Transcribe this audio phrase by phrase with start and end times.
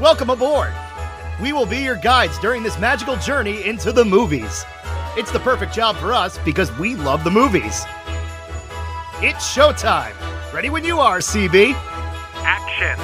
[0.00, 0.72] Welcome aboard!
[1.42, 4.64] We will be your guides during this magical journey into the movies.
[5.16, 7.84] It's the perfect job for us because we love the movies.
[9.20, 10.14] It's showtime!
[10.52, 11.72] Ready when you are, CB!
[12.44, 12.96] Action!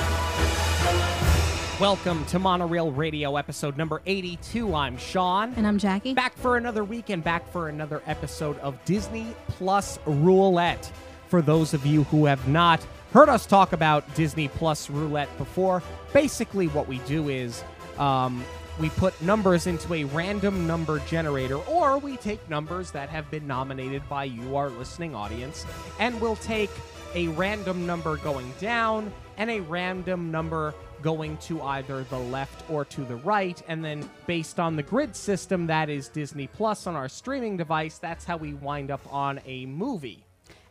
[1.81, 4.73] Welcome to Monorail Radio episode number 82.
[4.73, 5.53] I'm Sean.
[5.57, 6.15] And I'm Jackie.
[6.15, 10.93] Back for another week and back for another episode of Disney Plus Roulette.
[11.27, 15.85] For those of you who have not heard us talk about Disney Plus Roulette before,
[16.13, 17.63] basically what we do is
[17.97, 18.45] um,
[18.81, 23.47] we put numbers into a random number generator, or we take numbers that have been
[23.47, 25.65] nominated by you, our listening audience,
[26.01, 26.71] and we'll take
[27.15, 32.85] a random number going down and a random number going to either the left or
[32.85, 33.63] to the right.
[33.69, 37.99] And then, based on the grid system that is Disney Plus on our streaming device,
[37.99, 40.24] that's how we wind up on a movie.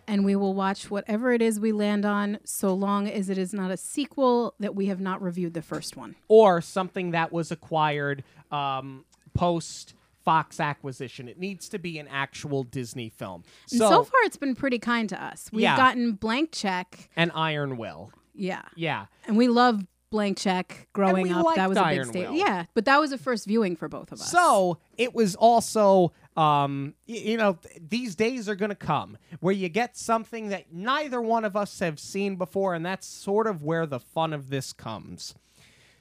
[0.07, 3.53] And we will watch whatever it is we land on, so long as it is
[3.53, 6.15] not a sequel that we have not reviewed the first one.
[6.27, 9.93] Or something that was acquired um, post.
[10.25, 11.27] Fox acquisition.
[11.27, 13.43] It needs to be an actual Disney film.
[13.71, 15.49] And so, far, it's been pretty kind to us.
[15.51, 15.75] We've Yeah.
[15.75, 17.09] gotten Blank Check.
[17.17, 18.09] and Iron Will.
[18.33, 18.61] Yeah.
[18.77, 19.07] Yeah.
[19.27, 21.45] And we love Blank Check growing up.
[21.55, 22.29] That was a Iron big state.
[22.29, 22.37] Will.
[22.37, 22.67] Yeah.
[22.73, 24.31] But that was a first viewing for both of us.
[24.31, 29.53] So it was also, um, you know, th- these days are going to come where
[29.53, 33.63] you get something that neither one of us have seen before, and that's sort of
[33.63, 35.35] where the fun of this comes.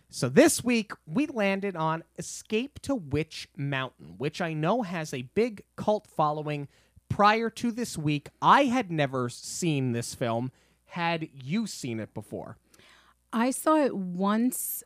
[0.08, 5.22] So this week we landed on Escape to Witch Mountain, which I know has a
[5.22, 6.69] big cult following.
[7.08, 10.53] Prior to this week, I had never seen this film.
[10.84, 12.58] Had you seen it before?
[13.33, 14.83] I saw it once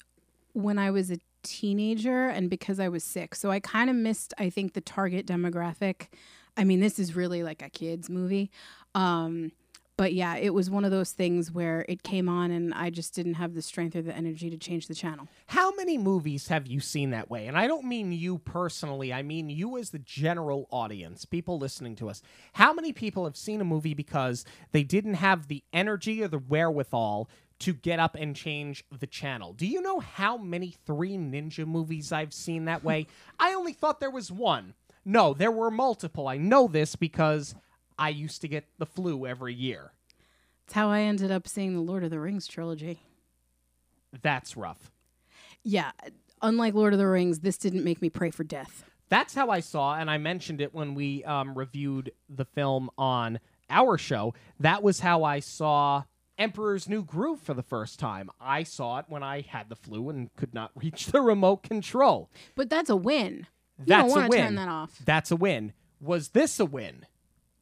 [0.53, 3.35] when I was a teenager and because I was sick.
[3.35, 6.09] So I kind of missed, I think, the target demographic.
[6.57, 8.51] I mean, this is really like a kids' movie.
[8.95, 9.53] Um,
[9.97, 13.15] but yeah, it was one of those things where it came on and I just
[13.15, 15.27] didn't have the strength or the energy to change the channel.
[15.47, 17.47] How many movies have you seen that way?
[17.47, 21.97] And I don't mean you personally, I mean you as the general audience, people listening
[21.97, 22.21] to us.
[22.53, 26.39] How many people have seen a movie because they didn't have the energy or the
[26.39, 27.31] wherewithal
[27.61, 29.53] to get up and change the channel?
[29.53, 33.07] Do you know how many Three Ninja movies I've seen that way?
[33.39, 34.75] I only thought there was one.
[35.05, 36.29] No, there were multiple.
[36.29, 37.55] I know this because
[37.99, 39.93] I used to get the flu every year.
[40.65, 43.01] It's how I ended up seeing the Lord of the Rings trilogy.
[44.23, 44.91] That's rough.
[45.63, 45.93] Yeah,
[46.43, 48.85] unlike Lord of the Rings, this didn't make me pray for death.
[49.09, 53.39] that's how I saw, and I mentioned it when we um, reviewed the film on
[53.71, 54.35] our show.
[54.59, 56.03] That was how I saw
[56.39, 58.31] Emperor's New Groove for the first time.
[58.41, 62.31] I saw it when I had the flu and could not reach the remote control.
[62.55, 63.47] But that's a win.
[63.79, 64.31] You That's a win.
[64.31, 64.99] turn that off.
[65.05, 65.73] That's a win.
[66.01, 67.07] Was this a win?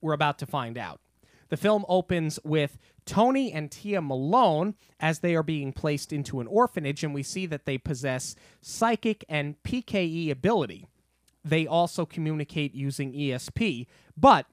[0.01, 1.01] We're about to find out.
[1.49, 6.47] The film opens with Tony and Tia Malone as they are being placed into an
[6.47, 10.87] orphanage, and we see that they possess psychic and PKE ability.
[11.45, 13.87] They also communicate using ESP,
[14.17, 14.47] but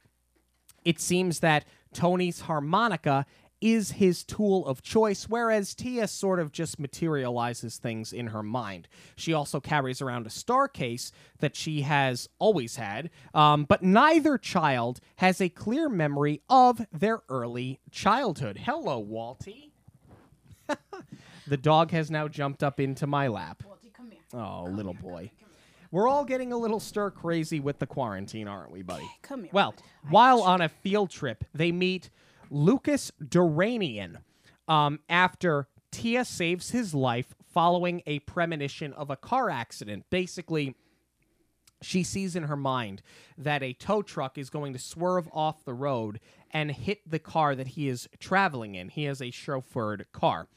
[0.83, 3.25] it seems that Tony's harmonica
[3.61, 8.87] is his tool of choice, whereas Tia sort of just materializes things in her mind.
[9.15, 14.37] She also carries around a star case that she has always had, um, but neither
[14.37, 18.57] child has a clear memory of their early childhood.
[18.63, 19.69] Hello, Walty.
[21.47, 23.63] the dog has now jumped up into my lap.
[23.93, 24.21] come here.
[24.33, 25.31] Oh, little boy.
[25.91, 29.09] We're all getting a little stir crazy with the quarantine, aren't we, buddy?
[29.21, 29.49] Come here.
[29.51, 29.75] Well,
[30.09, 32.09] while on a field trip, they meet
[32.51, 34.17] Lucas Deranian
[34.67, 40.05] um, after Tia saves his life following a premonition of a car accident.
[40.09, 40.75] Basically,
[41.81, 43.01] she sees in her mind
[43.37, 46.19] that a tow truck is going to swerve off the road
[46.51, 48.89] and hit the car that he is traveling in.
[48.89, 50.47] He has a chauffeured car.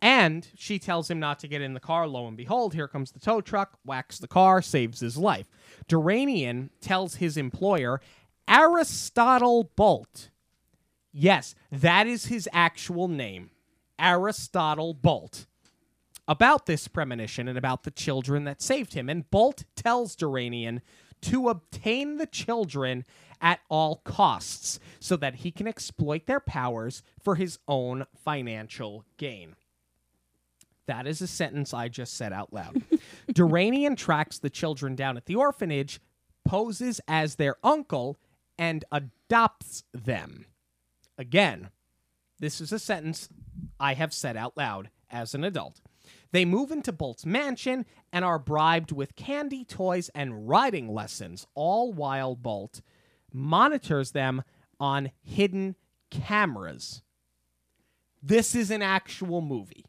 [0.00, 2.08] And she tells him not to get in the car.
[2.08, 5.46] Lo and behold, here comes the tow truck, whacks the car, saves his life.
[5.88, 8.00] Deranian tells his employer,
[8.48, 10.30] Aristotle Bolt.
[11.12, 13.50] Yes, that is his actual name,
[13.98, 15.46] Aristotle Bolt
[16.28, 19.08] about this premonition and about the children that saved him.
[19.08, 20.80] And Bolt tells Deranian
[21.22, 23.04] to obtain the children
[23.40, 29.56] at all costs so that he can exploit their powers for his own financial gain.
[30.86, 32.82] That is a sentence I just said out loud.
[33.32, 36.00] Deranian tracks the children down at the orphanage,
[36.44, 38.18] poses as their uncle,
[38.58, 40.46] and adopts them.
[41.18, 41.70] Again,
[42.38, 43.28] this is a sentence
[43.78, 45.80] I have said out loud as an adult.
[46.32, 51.92] They move into Bolt's mansion and are bribed with candy, toys, and riding lessons, all
[51.92, 52.80] while Bolt
[53.32, 54.42] monitors them
[54.80, 55.76] on hidden
[56.10, 57.02] cameras.
[58.22, 59.84] This is an actual movie.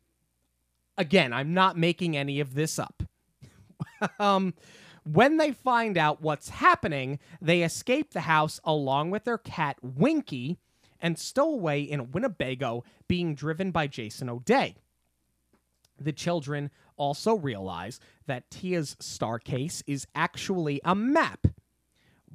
[0.97, 3.03] Again, I'm not making any of this up.
[4.19, 4.53] um,
[5.03, 10.59] when they find out what's happening, they escape the house along with their cat Winky
[11.03, 14.77] and Stowaway in Winnebago, being driven by Jason O'Day.
[15.99, 21.47] The children also realize that Tia's star case is actually a map,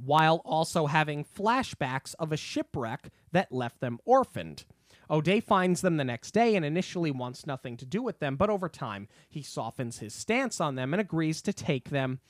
[0.00, 4.64] while also having flashbacks of a shipwreck that left them orphaned.
[5.10, 8.50] O'Day finds them the next day and initially wants nothing to do with them, but
[8.50, 12.20] over time he softens his stance on them and agrees to take them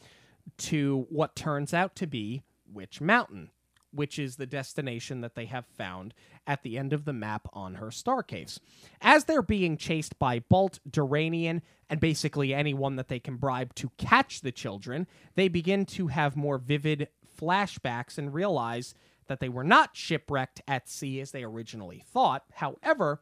[0.56, 2.42] to what turns out to be
[2.72, 3.50] Witch Mountain,
[3.92, 6.14] which is the destination that they have found
[6.46, 8.60] at the end of the map on her star case.
[9.00, 13.90] As they're being chased by Bolt, Deranian, and basically anyone that they can bribe to
[13.98, 17.08] catch the children, they begin to have more vivid
[17.40, 18.94] flashbacks and realize
[19.26, 22.44] that they were not shipwrecked at sea as they originally thought.
[22.54, 23.20] However,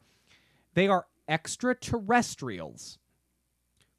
[0.73, 2.97] they are extraterrestrials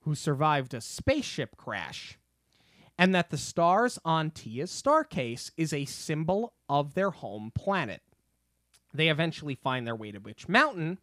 [0.01, 2.18] who survived a spaceship crash
[2.99, 8.03] and that the stars on Tia's star case is a symbol of their home planet.
[8.93, 10.99] They eventually find their way to Witch Mountain,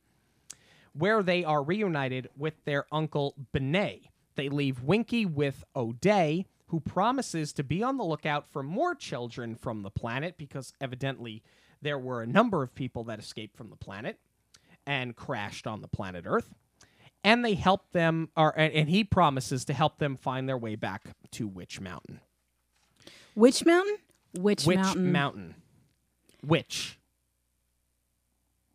[0.94, 4.10] where they are reunited with their uncle Benet.
[4.36, 9.56] They leave Winky with O'Day, who promises to be on the lookout for more children
[9.56, 11.44] from the planet because evidently
[11.82, 14.20] there were a number of people that escaped from the planet
[14.86, 16.56] and crashed on the planet Earth
[17.26, 21.04] and they help them or and he promises to help them find their way back
[21.32, 22.22] to Witch Mountain.
[23.36, 23.98] Witch Mountain?
[24.38, 25.12] Witch, Witch Mountain.
[25.12, 25.56] Mountain.
[26.46, 27.00] Witch.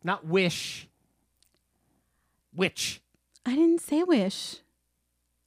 [0.03, 0.87] Not wish.
[2.53, 3.01] Witch.
[3.45, 4.57] I didn't say wish.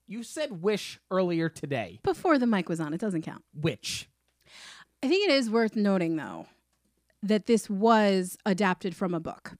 [0.07, 2.01] You said wish earlier today.
[2.03, 3.43] Before the mic was on, it doesn't count.
[3.55, 4.09] Witch.
[5.03, 6.47] I think it is worth noting, though,
[7.23, 9.55] that this was adapted from a book.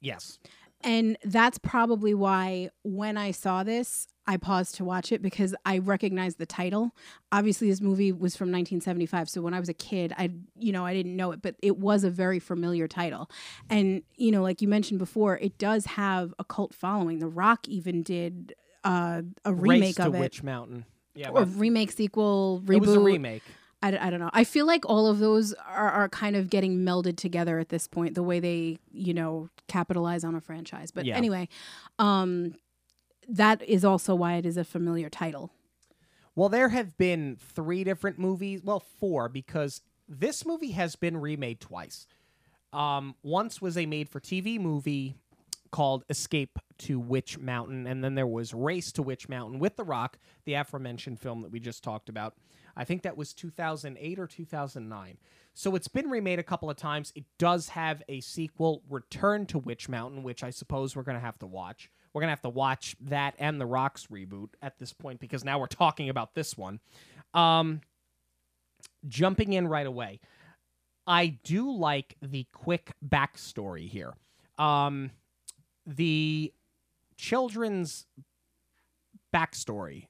[0.00, 0.38] Yes.
[0.84, 5.78] And that's probably why when I saw this, I paused to watch it because I
[5.78, 6.94] recognized the title.
[7.32, 10.86] Obviously, this movie was from 1975, so when I was a kid, I you know
[10.86, 13.28] I didn't know it, but it was a very familiar title.
[13.68, 17.18] And you know, like you mentioned before, it does have a cult following.
[17.18, 18.54] The Rock even did
[18.84, 20.84] uh, a remake Race of to it, Witch Mountain.
[21.14, 21.28] Yeah.
[21.28, 22.76] or remake, sequel, reboot.
[22.76, 23.42] it was a remake.
[23.82, 24.30] I, I don't know.
[24.32, 27.86] I feel like all of those are, are kind of getting melded together at this
[27.86, 30.90] point, the way they, you know, capitalize on a franchise.
[30.90, 31.16] But Yeah.
[31.16, 31.48] anyway,
[31.98, 32.54] um,
[33.28, 35.52] that is also why it is a familiar title.
[36.34, 38.62] Well, there have been three different movies.
[38.62, 42.06] Well, four because this movie has been remade twice.
[42.72, 45.16] Um, once was a made-for-TV movie
[45.70, 49.84] called Escape to Witch Mountain, and then there was Race to Witch Mountain with The
[49.84, 52.34] Rock, the aforementioned film that we just talked about.
[52.76, 55.18] I think that was 2008 or 2009.
[55.54, 57.12] So it's been remade a couple of times.
[57.14, 61.24] It does have a sequel, Return to Witch Mountain, which I suppose we're going to
[61.24, 61.90] have to watch.
[62.12, 65.44] We're going to have to watch that and the Rocks reboot at this point because
[65.44, 66.80] now we're talking about this one.
[67.34, 67.80] Um,
[69.08, 70.20] jumping in right away,
[71.06, 74.14] I do like the quick backstory here.
[74.58, 75.10] Um,
[75.86, 76.52] the
[77.16, 78.06] children's
[79.34, 80.06] backstory,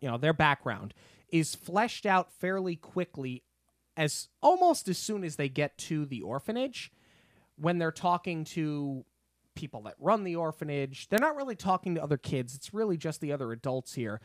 [0.00, 0.94] you know, their background
[1.32, 3.44] is fleshed out fairly quickly
[3.96, 6.90] as almost as soon as they get to the orphanage
[7.56, 9.04] when they're talking to
[9.54, 11.08] people that run the orphanage.
[11.08, 14.20] They're not really talking to other kids, it's really just the other adults here.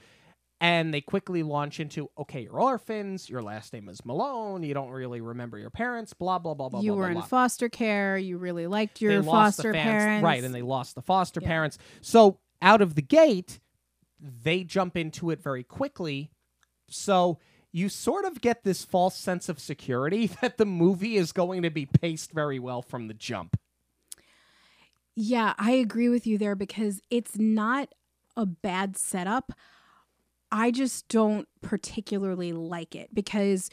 [0.61, 4.89] And they quickly launch into okay, you're orphans, your last name is Malone, you don't
[4.89, 7.67] really remember your parents, blah, blah, blah, blah, you blah, were blah, in blah foster
[7.67, 8.17] care.
[8.17, 10.23] You really liked your they foster parents.
[10.23, 10.41] right?
[10.43, 11.49] And they lost the foster Yeah.
[11.49, 11.77] parents.
[12.01, 13.59] So out of the gate,
[14.19, 16.31] they jump into it very quickly.
[16.89, 17.39] So
[17.71, 21.69] you sort of get this false sense of security that the movie is going to
[21.69, 23.57] be paced very well from the jump.
[25.15, 27.89] Yeah, I agree with you there because it's not
[28.35, 29.53] a bad setup.
[30.51, 33.69] I just don't particularly like it because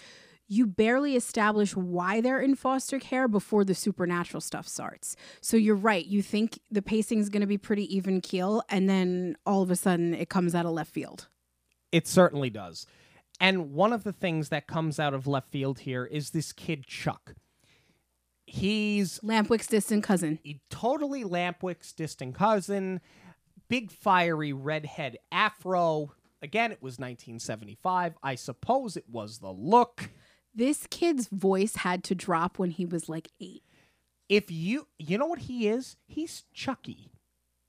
[0.48, 5.16] you barely establish why they're in foster care before the supernatural stuff starts.
[5.40, 6.04] So you're right.
[6.04, 9.70] You think the pacing is going to be pretty even keel, and then all of
[9.70, 11.28] a sudden it comes out of left field.
[11.92, 12.86] It certainly does.
[13.38, 16.86] And one of the things that comes out of left field here is this kid
[16.86, 17.34] Chuck.
[18.46, 20.38] He's Lampwick's distant cousin.
[20.42, 23.00] he totally Lampwick's distant cousin,
[23.68, 26.12] big fiery redhead afro.
[26.42, 28.14] Again, it was 1975.
[28.22, 30.10] I suppose it was the look.
[30.54, 33.62] This kid's voice had to drop when he was like eight.
[34.28, 35.96] If you you know what he is?
[36.06, 37.12] He's Chucky.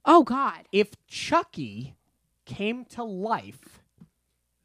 [0.06, 0.65] Oh, God.
[0.72, 1.96] If Chucky
[2.46, 3.83] came to life,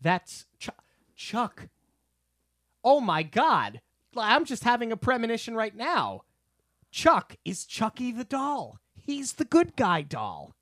[0.00, 0.70] that's Ch-
[1.16, 1.68] Chuck.
[2.84, 3.80] Oh my god.
[4.16, 6.22] I'm just having a premonition right now.
[6.90, 8.78] Chuck is Chucky the doll.
[9.00, 10.54] He's the good guy doll.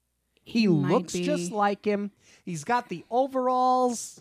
[0.42, 1.24] He Might looks be.
[1.24, 2.10] just like him.
[2.44, 4.20] He's got the overalls.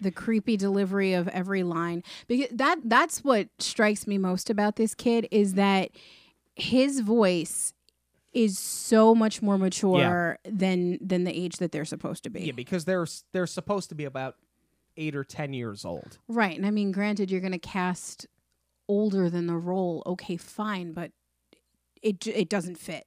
[0.00, 4.94] the creepy delivery of every line because that that's what strikes me most about this
[4.94, 5.90] kid is that
[6.54, 7.74] his voice
[8.32, 12.42] is so much more mature than than the age that they're supposed to be.
[12.42, 14.36] Yeah, because they're they're supposed to be about
[14.96, 16.18] eight or ten years old.
[16.28, 16.56] Right.
[16.56, 18.26] And I mean, granted, you're going to cast
[18.88, 20.02] older than the role.
[20.06, 21.12] Okay, fine, but
[22.02, 23.06] it it doesn't fit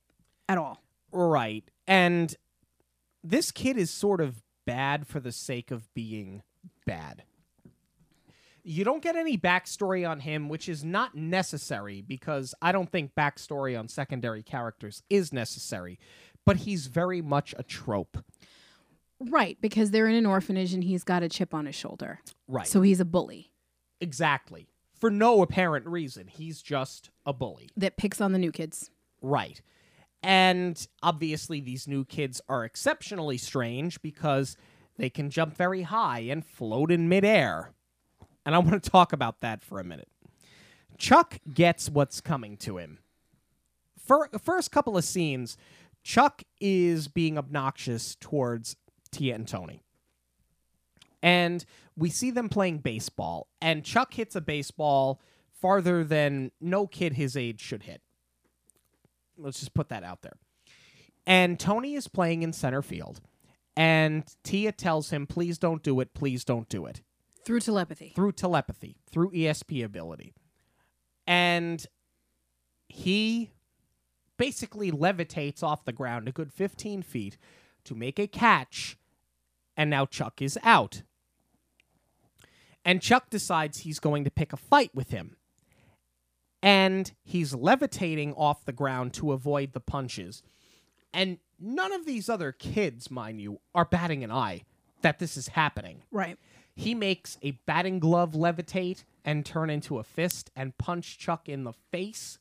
[0.50, 0.82] at all.
[1.12, 1.64] Right.
[1.88, 2.36] And
[3.24, 6.42] this kid is sort of bad for the sake of being
[6.86, 7.24] bad.
[8.64, 13.14] You don't get any backstory on him, which is not necessary because I don't think
[13.16, 16.00] backstory on secondary characters is necessary.
[16.46, 18.18] But he's very much a trope.
[19.20, 22.20] Right, because they're in an orphanage and he's got a chip on his shoulder.
[22.48, 22.68] Right.
[22.68, 23.54] So he's a bully
[24.04, 24.68] exactly.
[25.00, 26.28] For no apparent reason.
[26.28, 27.70] He's just a bully.
[27.76, 28.92] that picks on the new kids.
[29.22, 29.62] Right.
[30.22, 34.56] And obviously, these new kids are exceptionally strange because
[34.98, 37.72] they can jump very high and float in midair.
[38.46, 40.10] And I want to talk about that for a minute.
[40.98, 43.00] Chuck gets what's coming to him.
[43.98, 45.58] For first couple of scenes,
[46.04, 48.76] Chuck is being obnoxious towards
[49.12, 49.82] Tia and Tony.
[51.22, 51.64] And
[51.96, 55.22] we see them playing baseball, and Chuck hits a baseball
[55.62, 58.02] farther than no kid his age should hit.
[59.38, 60.36] Let's just put that out there.
[61.26, 63.22] And Tony is playing in center field,
[63.78, 67.02] and Tia tells him, please don't do it, please don't do it
[67.46, 68.14] Through telepathy.
[68.16, 70.34] through telepathy, through ESP ability.
[71.28, 71.86] And
[72.88, 73.52] he
[74.38, 77.38] basically levitates off the ground a good 15 feet
[77.86, 78.98] to make a catch,
[79.76, 81.04] and now Chuck is out.
[82.86, 85.38] And Chuck decides he's going to pick a fight with him.
[86.62, 90.44] And he's levitating off the ground to avoid the punches.
[91.14, 94.64] And none of these other kids, mind you, are batting an eye
[95.02, 96.04] that this is happening.
[96.12, 96.38] Right.
[96.76, 101.64] He makes a batting glove levitate and turn into a fist and punch Chuck in
[101.64, 102.40] the face.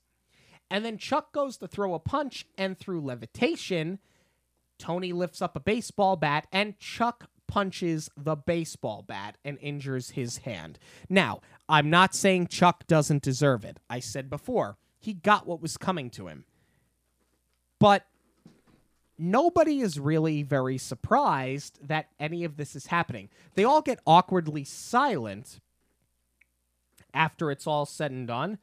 [0.70, 3.98] And then Chuck goes to throw a punch, and through levitation,
[4.78, 10.38] Tony lifts up a baseball bat and Chuck punches the baseball bat and injures his
[10.38, 10.78] hand.
[11.10, 13.78] Now, I'm not saying Chuck doesn't deserve it.
[13.90, 16.46] I said before, he got what was coming to him.
[17.78, 18.06] But
[19.18, 23.28] nobody is really very surprised that any of this is happening.
[23.54, 25.60] They all get awkwardly silent
[27.14, 28.58] after it's all said and done,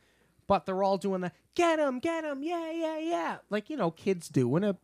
[0.48, 3.92] but they're all doing the get him, get him, yeah, yeah, yeah, like you know
[3.92, 4.76] kids do in a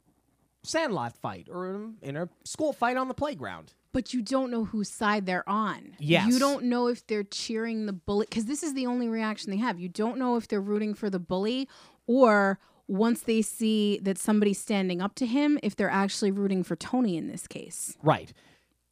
[0.63, 3.73] sandlot fight or in a school fight on the playground.
[3.91, 5.95] But you don't know whose side they're on.
[5.99, 6.27] Yes.
[6.27, 9.57] You don't know if they're cheering the bully because this is the only reaction they
[9.57, 9.79] have.
[9.79, 11.69] You don't know if they're rooting for the bully
[12.05, 16.75] or once they see that somebody's standing up to him, if they're actually rooting for
[16.75, 17.97] Tony in this case.
[18.03, 18.31] Right.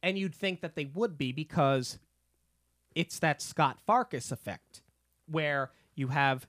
[0.02, 1.98] And you'd think that they would be because
[2.94, 4.82] it's that Scott Farkus effect
[5.26, 6.46] where you have,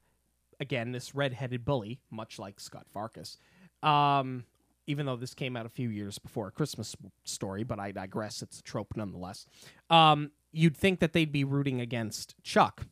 [0.59, 3.37] again, this redheaded bully, much like Scott Farkus.
[3.83, 4.45] Um,
[4.87, 8.41] even though this came out a few years before a Christmas story, but I digress.
[8.41, 9.45] It's a trope nonetheless.
[9.89, 12.85] Um, you'd think that they'd be rooting against Chuck,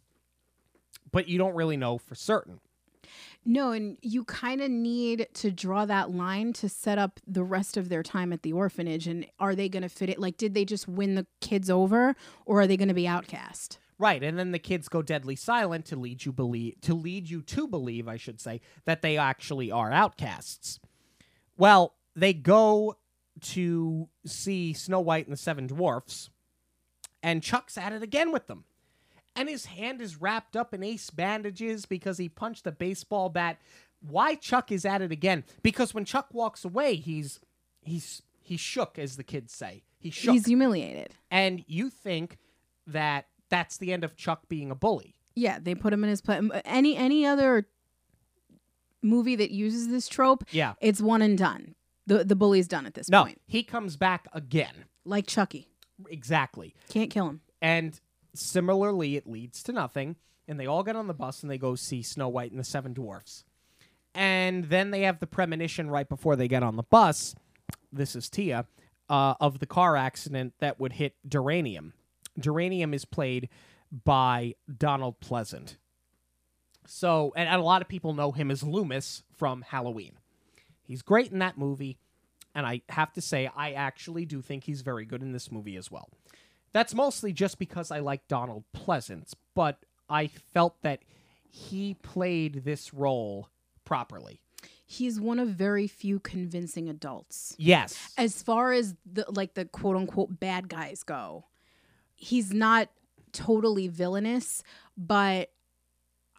[1.12, 2.60] but you don't really know for certain.
[3.46, 7.76] No, and you kind of need to draw that line to set up the rest
[7.76, 9.06] of their time at the orphanage.
[9.08, 10.20] And are they going to fit it?
[10.20, 13.80] Like, did they just win the kids over, or are they going to be outcast?
[14.00, 17.42] Right, and then the kids go deadly silent to lead you believe to lead you
[17.44, 20.80] to believe, I should say, that they actually are outcasts.
[21.58, 22.98] Well, they go
[23.42, 26.30] to see Snow White and the Seven Dwarfs,
[27.22, 28.66] and Chuck's at it again with them.
[29.36, 33.60] And his hand is wrapped up in ace bandages because he punched a baseball bat.
[34.02, 35.44] Why Chuck is at it again?
[35.64, 37.40] Because when Chuck walks away, he's
[37.82, 39.84] he's he shook, as the kids say.
[40.00, 40.34] He shook.
[40.34, 41.16] He's humiliated.
[41.32, 42.38] and you think
[42.86, 45.16] that that's the end of Chuck being a bully.
[45.36, 46.44] Yeah, they put him in his place.
[46.66, 47.68] Any any other
[49.02, 50.74] movie that uses this trope, Yeah.
[50.82, 51.76] it's one and done.
[52.06, 53.42] The the bully's done at this No, point.
[53.48, 54.86] he comes back again.
[55.06, 55.70] Like Chucky,
[56.10, 56.76] Exactly.
[56.90, 57.42] can't kill him.
[57.62, 58.00] And
[58.34, 60.16] similarly, it leads to nothing.
[60.48, 62.66] And they all get on the bus and they go see Snow White and the
[62.66, 63.46] Seven Dwarfs.
[64.14, 67.34] And then they have the premonition right before they get on the bus.
[67.92, 68.66] This is Tia
[69.10, 71.94] uh, of the car accident that would hit Deranian.
[72.40, 73.50] Deranian is played
[74.04, 75.78] by Donald Pleasance.
[76.86, 80.18] So, and, and a lot of people know him as Loomis from Halloween.
[80.82, 81.98] He's great in that movie,
[82.54, 85.78] and I have to say, I actually do think he's very good in this movie
[85.78, 86.10] as well.
[86.74, 89.78] That's mostly just because I like Donald Pleasance, but
[90.10, 91.04] I felt that
[91.48, 93.50] he played this role
[93.86, 94.42] properly.
[94.86, 97.56] He's one of very few convincing adults.
[97.58, 98.14] Yes.
[98.18, 101.46] As far as the like the quote unquote bad guys go,
[102.16, 102.90] he's not
[103.32, 104.64] totally villainous,
[104.98, 105.52] but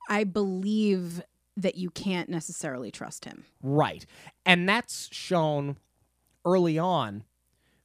[0.09, 1.23] I believe
[1.57, 3.45] that you can't necessarily trust him.
[3.63, 4.05] Right.
[4.45, 5.77] And that's shown
[6.45, 7.25] early on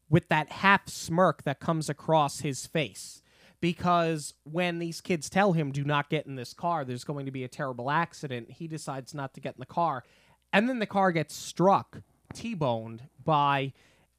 [0.09, 3.21] with that half smirk that comes across his face.
[3.61, 7.31] Because when these kids tell him, do not get in this car, there's going to
[7.31, 10.03] be a terrible accident, he decides not to get in the car.
[10.53, 12.01] And then the car gets struck,
[12.33, 13.73] T boned, by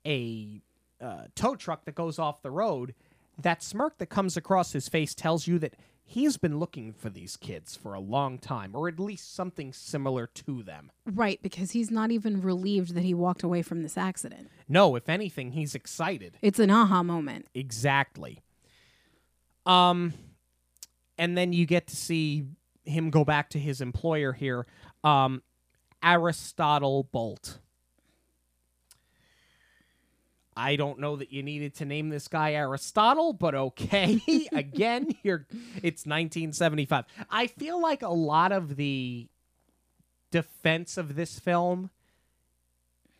[0.06, 0.62] a
[1.00, 2.94] uh, tow truck that goes off the road.
[3.40, 5.74] That smirk that comes across his face tells you that
[6.10, 10.26] he's been looking for these kids for a long time, or at least something similar
[10.26, 10.90] to them.
[11.06, 14.50] Right, because he's not even relieved that he walked away from this accident.
[14.68, 16.36] No, if anything, he's excited.
[16.42, 17.46] It's an aha moment.
[17.54, 18.42] Exactly.
[19.64, 20.14] Um,
[21.16, 22.44] and then you get to see
[22.84, 24.66] him go back to his employer here,
[25.04, 25.42] um,
[26.02, 27.60] Aristotle Bolt.
[30.60, 34.20] I don't know that you needed to name this guy Aristotle, but okay.
[34.52, 37.06] Again, you're it's 1975.
[37.30, 39.28] I feel like a lot of the
[40.30, 41.90] defense of this film,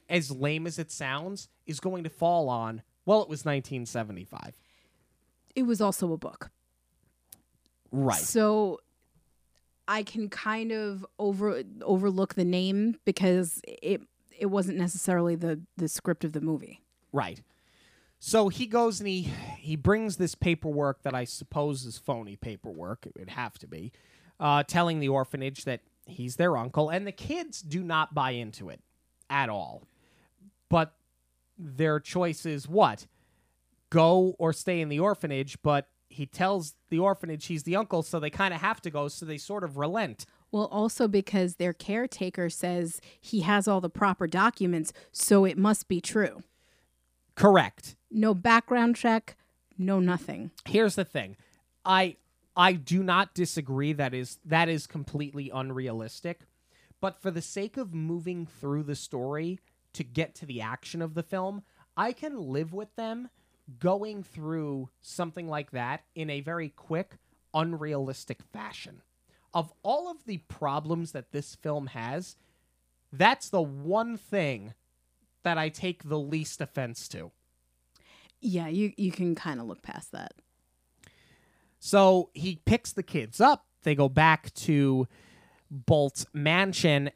[0.08, 4.54] as lame as it sounds, is going to fall on well, it was 1975.
[5.56, 6.50] It was also a book.
[7.90, 8.20] Right.
[8.20, 8.80] So
[9.88, 14.02] I can kind of over overlook the name because it
[14.38, 16.82] it wasn't necessarily the the script of the movie.
[17.12, 17.40] Right.
[18.18, 23.06] So he goes and he he brings this paperwork that I suppose is phony paperwork.
[23.06, 23.92] It would have to be,
[24.38, 28.68] uh, telling the orphanage that he's their uncle, and the kids do not buy into
[28.68, 28.80] it
[29.30, 29.84] at all.
[30.68, 30.92] But
[31.58, 33.06] their choice is what?
[33.88, 35.56] Go or stay in the orphanage.
[35.62, 39.08] But he tells the orphanage he's the uncle, so they kind of have to go.
[39.08, 40.26] So they sort of relent.
[40.52, 45.88] Well, also because their caretaker says he has all the proper documents, so it must
[45.88, 46.42] be true.
[47.40, 47.96] Correct.
[48.10, 49.36] No background check,
[49.80, 50.50] no nothing.
[50.66, 51.36] here's the thing
[51.84, 52.14] i
[52.54, 56.40] i do not disagree that is that is completely unrealistic
[57.00, 59.58] but for the sake of moving through the story
[59.94, 61.62] to get to the action of the film
[61.96, 63.30] i can live with them
[63.78, 67.16] going through something like that in a very quick
[67.54, 69.00] unrealistic fashion
[69.54, 72.36] of all of the problems that this film has
[73.12, 74.74] that's the one thing
[75.42, 77.32] that i take the least offense to
[78.40, 80.32] Yeah, you you can kind of look past that.
[81.78, 83.66] So he picks the kids up.
[83.82, 85.08] They go back to
[85.70, 87.10] Bolt's mansion,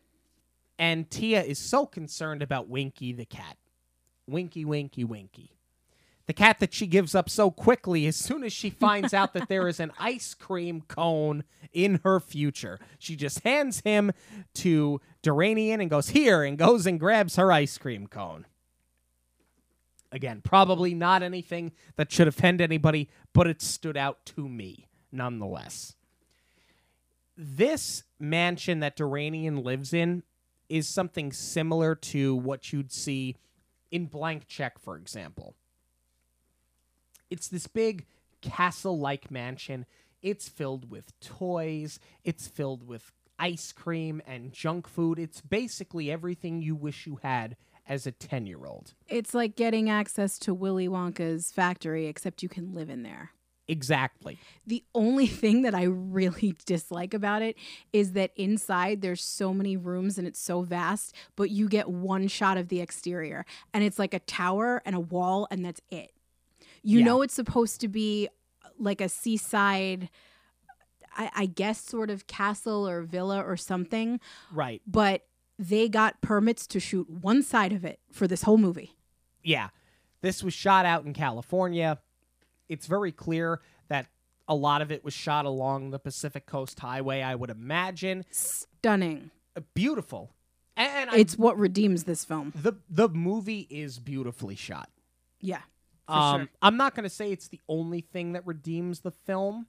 [0.78, 3.56] and Tia is so concerned about Winky the cat.
[4.26, 5.50] Winky, Winky, Winky.
[6.26, 9.48] The cat that she gives up so quickly as soon as she finds out that
[9.48, 12.78] there is an ice cream cone in her future.
[12.98, 14.12] She just hands him
[14.54, 18.46] to Deranian and goes, Here, and goes and grabs her ice cream cone.
[20.14, 25.96] Again, probably not anything that should offend anybody, but it stood out to me nonetheless.
[27.37, 30.22] This mansion that Deranian lives in
[30.68, 33.37] is something similar to what you'd see
[33.90, 35.57] in Blank Check, for example.
[37.29, 38.07] It's this big
[38.40, 39.85] castle like mansion.
[40.22, 45.18] It's filled with toys, it's filled with ice cream and junk food.
[45.18, 48.94] It's basically everything you wish you had as a 10 year old.
[49.09, 53.31] It's like getting access to Willy Wonka's factory, except you can live in there.
[53.66, 54.38] Exactly.
[54.66, 57.57] The only thing that I really dislike about it
[57.92, 62.29] is that inside there's so many rooms and it's so vast, but you get one
[62.29, 66.12] shot of the exterior and it's like a tower and a wall and that's it.
[66.83, 67.05] You Yeah.
[67.07, 68.29] know it's supposed to be
[68.79, 70.09] like a seaside
[71.16, 74.18] I, I guess sort of castle or villa or something,
[74.53, 74.83] Right.
[74.85, 75.23] but
[75.59, 78.93] they got permits to shoot one side of it for this whole movie.
[79.43, 79.69] Yeah.
[80.21, 81.99] This was shot out in California.
[82.69, 84.07] It's very clear that
[84.49, 88.25] a lot of it was shot along the Pacific Coast Highway, I would imagine.
[88.31, 89.31] Stunning.
[89.57, 90.33] Uh, Beautiful.
[90.77, 92.53] And I, It's what redeems this film.
[92.61, 94.90] the the movie is beautifully shot.
[95.40, 95.61] Yeah.
[96.09, 96.49] Um, sure.
[96.62, 99.67] I'm not going to say it's the only thing that redeems the film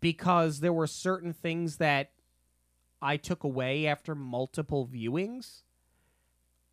[0.00, 2.10] because there were certain things that
[3.04, 5.62] I took away after multiple viewings.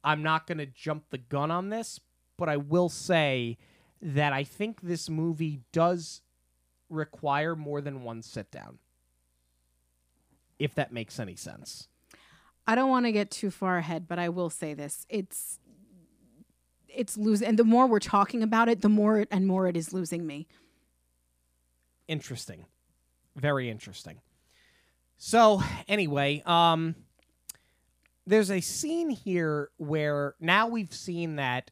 [0.02, 2.00] I'm not going to jump the gun on this,
[2.38, 3.58] but I will say
[4.02, 6.22] that I think this movie does
[6.90, 8.80] require more than one sit down.
[10.58, 11.90] If that makes any sense.
[12.66, 15.06] I don't want to get too far ahead, but I will say this.
[15.10, 15.60] It's
[16.88, 19.76] it's losing and the more we're talking about it, the more it, and more it
[19.76, 20.48] is losing me.
[22.08, 22.66] interesting
[23.36, 24.20] very interesting
[25.24, 26.96] so anyway um
[28.26, 31.72] there's a scene here where now we've seen that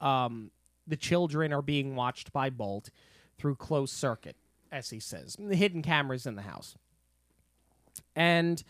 [0.00, 0.50] um,
[0.86, 2.90] the children are being watched by Bolt
[3.38, 4.36] through closed circuit,
[4.72, 6.76] as he says, the hidden cameras in the house,
[8.16, 8.62] and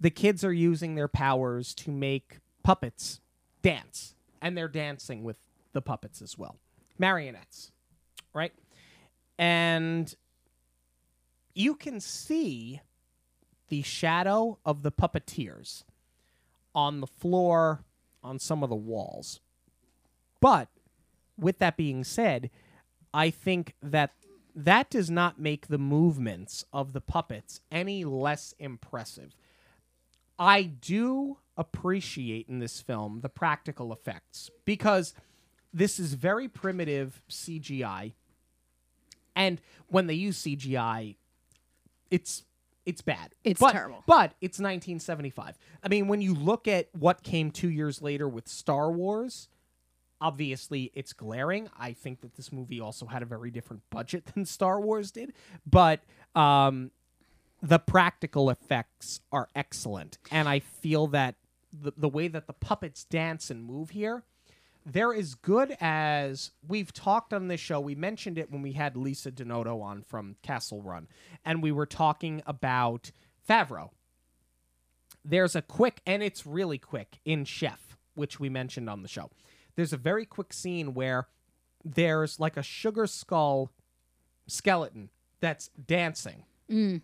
[0.00, 3.20] the kids are using their powers to make puppets
[3.62, 5.36] dance, and they're dancing with
[5.72, 6.56] the puppets as well,
[6.98, 7.70] marionettes,
[8.32, 8.52] right?
[9.38, 10.14] And
[11.54, 12.80] you can see
[13.72, 15.84] the shadow of the puppeteers
[16.74, 17.82] on the floor,
[18.22, 19.40] on some of the walls.
[20.42, 20.68] But
[21.38, 22.50] with that being said,
[23.14, 24.10] I think that
[24.54, 29.34] that does not make the movements of the puppets any less impressive.
[30.38, 35.14] I do appreciate in this film the practical effects because
[35.72, 38.12] this is very primitive CGI.
[39.34, 41.16] And when they use CGI,
[42.10, 42.42] it's
[42.86, 43.34] it's bad.
[43.44, 44.02] It's But- terrible.
[44.06, 45.56] But it's 1975.
[45.82, 49.48] I mean, when you look at what came 2 years later with Star Wars,
[50.20, 51.68] obviously it's glaring.
[51.78, 55.32] I think that this movie also had a very different budget than Star Wars did,
[55.66, 56.00] but
[56.34, 56.90] um
[57.64, 61.36] the practical effects are excellent and I feel that
[61.72, 64.24] the, the way that the puppets dance and move here
[64.84, 67.80] they're as good as we've talked on this show.
[67.80, 71.08] We mentioned it when we had Lisa Donato on from Castle Run,
[71.44, 73.10] and we were talking about
[73.48, 73.90] Favreau.
[75.24, 79.30] There's a quick, and it's really quick in Chef, which we mentioned on the show.
[79.76, 81.28] There's a very quick scene where
[81.84, 83.70] there's like a sugar skull
[84.46, 87.02] skeleton that's dancing, Mm.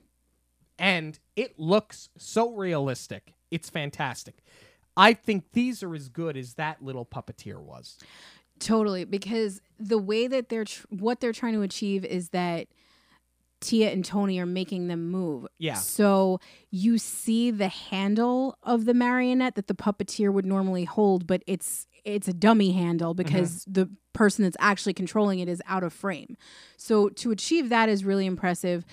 [0.78, 3.34] and it looks so realistic.
[3.50, 4.38] It's fantastic.
[4.98, 7.96] I think these are as good as that little puppeteer was.
[8.58, 12.66] Totally, because the way that they're tr- what they're trying to achieve is that
[13.60, 15.46] Tia and Tony are making them move.
[15.58, 15.74] Yeah.
[15.74, 21.42] So you see the handle of the marionette that the puppeteer would normally hold, but
[21.46, 23.22] it's it's a dummy handle mm-hmm.
[23.22, 26.36] because the person that's actually controlling it is out of frame.
[26.76, 28.84] So to achieve that is really impressive.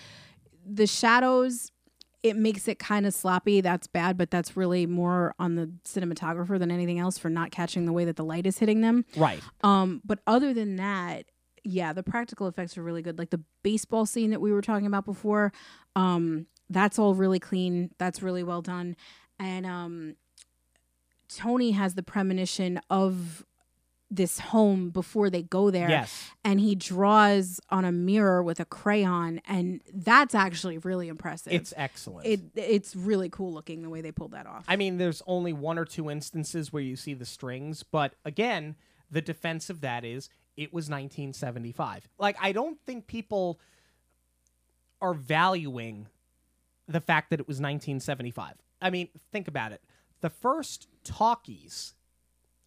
[0.67, 1.71] The shadows
[2.25, 3.61] it makes it kind of sloppy.
[3.61, 7.85] That's bad, but that's really more on the cinematographer than anything else for not catching
[7.85, 9.05] the way that the light is hitting them.
[9.15, 9.39] Right.
[9.61, 11.25] Um, but other than that,
[11.63, 13.19] yeah, the practical effects are really good.
[13.19, 15.53] Like the baseball scene that we were talking about before,
[15.95, 17.91] um, that's all really clean.
[17.99, 18.95] That's really well done.
[19.37, 20.15] And um,
[21.29, 23.45] Tony has the premonition of
[24.15, 26.31] this home before they go there Yes.
[26.43, 31.73] and he draws on a mirror with a crayon and that's actually really impressive It's
[31.77, 32.25] excellent.
[32.27, 35.53] it it's really cool looking the way they pulled that off I mean, there's only
[35.53, 38.75] one or two instances where you see the strings, but again,
[39.11, 42.07] the defense of that is it was 1975.
[42.17, 43.59] Like, I don't think people
[45.01, 46.07] are valuing
[46.87, 48.53] the fact that it was 1975.
[48.81, 49.81] I mean, think about it.
[50.21, 51.93] The first talkies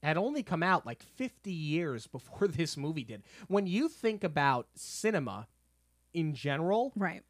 [0.02, 3.22] had only come out like 50 years before this movie did.
[3.46, 5.48] When you think about cinema
[6.14, 7.22] in general, right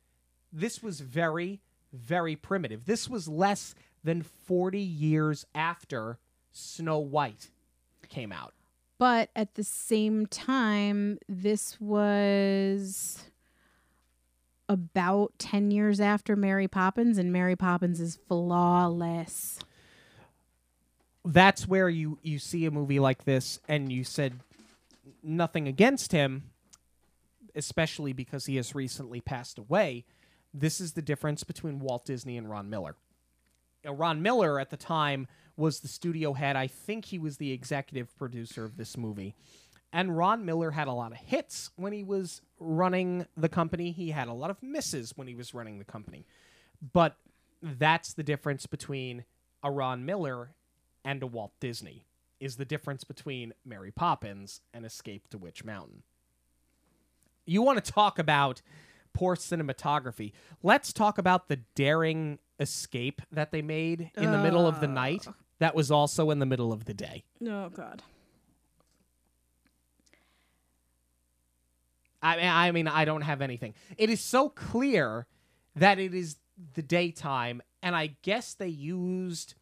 [0.52, 1.60] this was very,
[1.92, 2.84] very primitive.
[2.86, 6.18] This was less than 40 years after
[6.52, 7.50] Snow White
[8.08, 8.54] came out.
[8.98, 13.30] But at the same time, this was
[14.68, 19.60] about 10 years after Mary Poppins, and Mary Poppins is flawless.
[21.24, 24.40] That's where you, you see a movie like this and you said
[25.22, 26.44] nothing against him,
[27.54, 30.04] especially because he has recently passed away.
[30.54, 32.96] This is the difference between Walt Disney and Ron Miller.
[33.84, 35.26] Now, Ron Miller at the time
[35.56, 36.56] was the studio head.
[36.56, 39.34] I think he was the executive producer of this movie.
[39.92, 43.90] And Ron Miller had a lot of hits when he was running the company.
[43.90, 46.26] He had a lot of misses when he was running the company.
[46.92, 47.16] But
[47.62, 49.24] that's the difference between
[49.62, 50.50] a Ron Miller
[51.08, 52.04] and a Walt Disney
[52.38, 56.02] is the difference between Mary Poppins and Escape to Witch Mountain.
[57.46, 58.60] You want to talk about
[59.14, 60.32] poor cinematography.
[60.62, 65.26] Let's talk about the daring escape that they made in the middle of the night.
[65.60, 67.24] That was also in the middle of the day.
[67.42, 68.02] Oh, God.
[72.20, 73.72] I I mean, I don't have anything.
[73.96, 75.26] It is so clear
[75.74, 76.36] that it is
[76.74, 79.54] the daytime, and I guess they used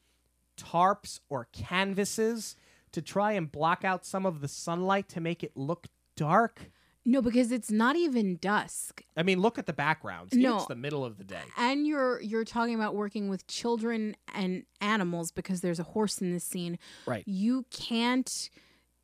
[0.56, 2.56] tarps or canvases
[2.92, 6.70] to try and block out some of the sunlight to make it look dark.
[7.04, 9.04] No, because it's not even dusk.
[9.16, 10.32] I mean, look at the background.
[10.32, 10.56] See, No.
[10.56, 11.42] It's the middle of the day.
[11.56, 16.32] And you're you're talking about working with children and animals because there's a horse in
[16.32, 16.78] this scene.
[17.06, 17.22] Right.
[17.26, 18.50] You can't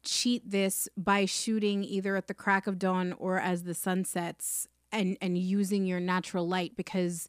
[0.05, 4.67] cheat this by shooting either at the crack of dawn or as the sun sets
[4.91, 7.29] and and using your natural light because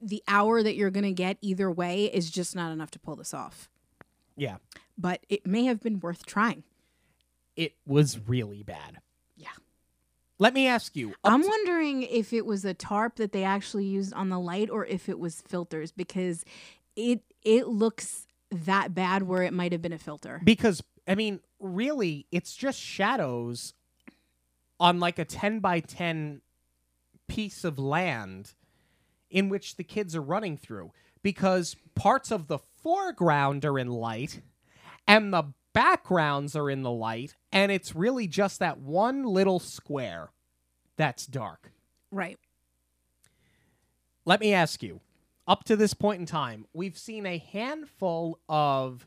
[0.00, 3.16] the hour that you're going to get either way is just not enough to pull
[3.16, 3.68] this off.
[4.36, 4.58] Yeah.
[4.96, 6.62] but it may have been worth trying.
[7.56, 8.98] It was really bad.
[9.36, 9.48] Yeah.
[10.38, 11.14] Let me ask you.
[11.24, 14.70] I'm to- wondering if it was a tarp that they actually used on the light
[14.70, 16.44] or if it was filters because
[16.94, 20.40] it it looks that bad where it might have been a filter.
[20.44, 23.74] because I mean, really, it's just shadows
[24.78, 26.42] on like a 10 by 10
[27.26, 28.54] piece of land
[29.30, 34.40] in which the kids are running through because parts of the foreground are in light
[35.06, 40.30] and the backgrounds are in the light and it's really just that one little square
[40.96, 41.72] that's dark.
[42.10, 42.38] Right.
[44.24, 45.00] Let me ask you,
[45.46, 49.06] up to this point in time, we've seen a handful of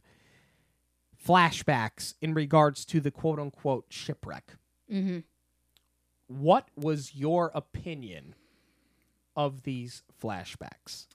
[1.24, 4.56] flashbacks in regards to the quote unquote shipwreck.
[4.92, 5.20] Mm-hmm.
[6.28, 8.36] What was your opinion
[9.36, 11.08] of these flashbacks?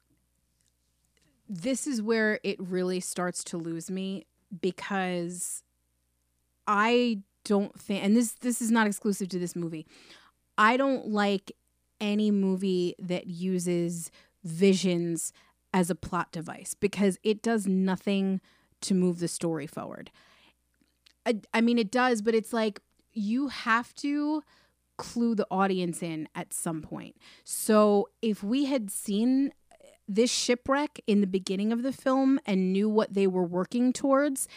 [1.48, 4.26] This is where it really starts to lose me
[4.60, 5.62] because
[6.66, 9.86] I don't think and this this is not exclusive to this movie.
[10.58, 11.52] I don't like
[12.00, 14.10] any movie that uses
[14.42, 15.32] visions
[15.72, 18.40] as a plot device because it does nothing
[18.80, 20.10] to move the story forward.
[21.24, 22.80] I, I mean, it does, but it's like
[23.12, 24.42] you have to
[24.96, 27.16] clue the audience in at some point.
[27.44, 29.52] So if we had seen
[30.08, 34.48] this shipwreck in the beginning of the film and knew what they were working towards,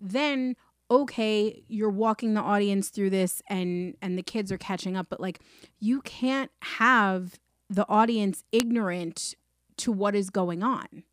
[0.00, 0.56] then
[0.90, 5.20] okay, you're walking the audience through this and and the kids are catching up, but
[5.20, 5.40] like
[5.80, 7.38] you can't have
[7.70, 9.34] the audience ignorant
[9.78, 11.04] to what is going on.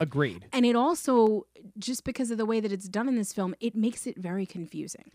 [0.00, 0.46] Agreed.
[0.52, 1.46] And it also
[1.78, 4.46] just because of the way that it's done in this film, it makes it very
[4.46, 5.10] confusing.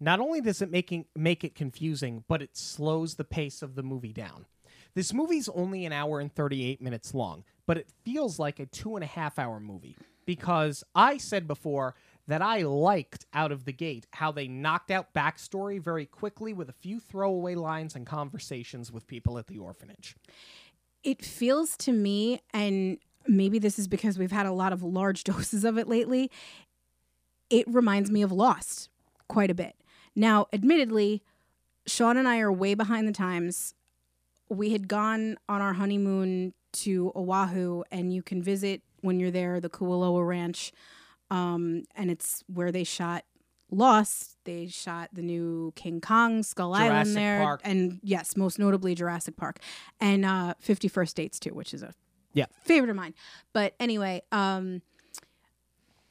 [0.00, 3.82] Not only does it making make it confusing, but it slows the pace of the
[3.82, 4.46] movie down.
[4.94, 8.96] This movie's only an hour and 38 minutes long, but it feels like a two
[8.96, 11.94] and a half hour movie because I said before
[12.26, 16.68] that I liked out of the gate how they knocked out backstory very quickly with
[16.68, 20.14] a few throwaway lines and conversations with people at the orphanage.
[21.02, 25.24] It feels to me, and maybe this is because we've had a lot of large
[25.24, 26.30] doses of it lately,
[27.50, 28.90] it reminds me of Lost
[29.28, 29.76] quite a bit.
[30.18, 31.22] Now, admittedly,
[31.86, 33.72] Sean and I are way behind the times.
[34.50, 39.60] We had gone on our honeymoon to Oahu, and you can visit when you're there
[39.60, 40.72] the Kualoa Ranch,
[41.30, 43.24] um, and it's where they shot
[43.70, 44.38] Lost.
[44.44, 47.60] They shot the new King Kong, Skull Jurassic Island there, Park.
[47.64, 49.60] and yes, most notably Jurassic Park,
[50.00, 51.92] and uh, Fifty First Dates too, which is a
[52.32, 52.46] Yeah.
[52.64, 53.14] favorite of mine.
[53.52, 54.82] But anyway, um,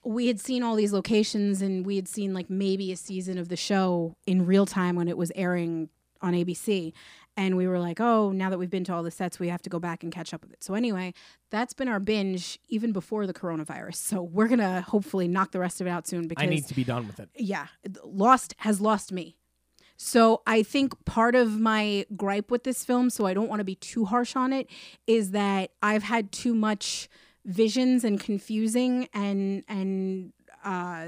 [0.08, 3.50] we had seen all these locations and we had seen like maybe a season of
[3.50, 5.90] the show in real time when it was airing
[6.22, 6.94] on ABC.
[7.36, 9.62] And we were like, oh, now that we've been to all the sets, we have
[9.64, 10.64] to go back and catch up with it.
[10.64, 11.14] So, anyway,
[11.52, 13.98] that's been our binge even before the coronavirus.
[13.98, 16.66] So, we're going to hopefully knock the rest of it out soon because I need
[16.66, 17.30] to be done with it.
[17.36, 17.68] yeah,
[18.04, 19.38] Lost has lost me.
[19.98, 23.66] So I think part of my gripe with this film, so I don't want to
[23.66, 24.70] be too harsh on it,
[25.08, 27.10] is that I've had too much
[27.48, 30.34] visions and confusing and and
[30.64, 31.08] uh,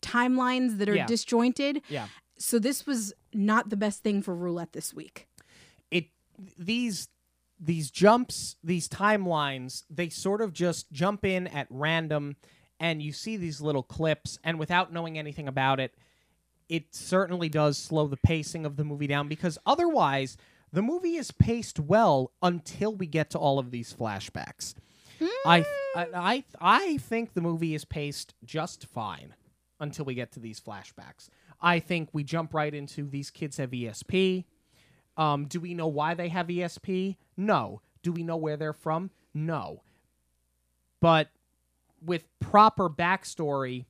[0.00, 1.06] timelines that are Yeah.
[1.06, 1.82] disjointed.
[1.88, 2.08] Yeah.
[2.38, 5.26] So this was not the best thing for roulette this week.
[5.90, 6.06] it
[6.56, 7.08] these
[7.60, 12.36] these jumps these timelines they sort of just jump in at random
[12.78, 15.94] and you see these little clips and without knowing anything about it
[16.68, 20.36] it certainly does slow the pacing of the movie down because otherwise
[20.72, 24.74] the movie is paced well until we get to all of these flashbacks
[25.48, 25.64] I,
[25.96, 29.34] I i i think the movie is paced just fine
[29.80, 31.28] until we get to these flashbacks
[31.60, 34.44] i think we jump right into these kids have esp
[35.18, 37.16] um, do we know why they have ESP?
[37.36, 37.82] No.
[38.02, 39.10] Do we know where they're from?
[39.34, 39.82] No.
[41.00, 41.28] But
[42.00, 43.84] with proper backstory,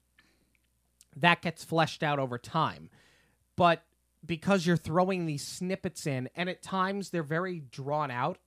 [1.14, 2.88] that gets fleshed out over time.
[3.56, 3.82] But
[4.24, 8.38] because you're throwing these snippets in, and at times they're very drawn out,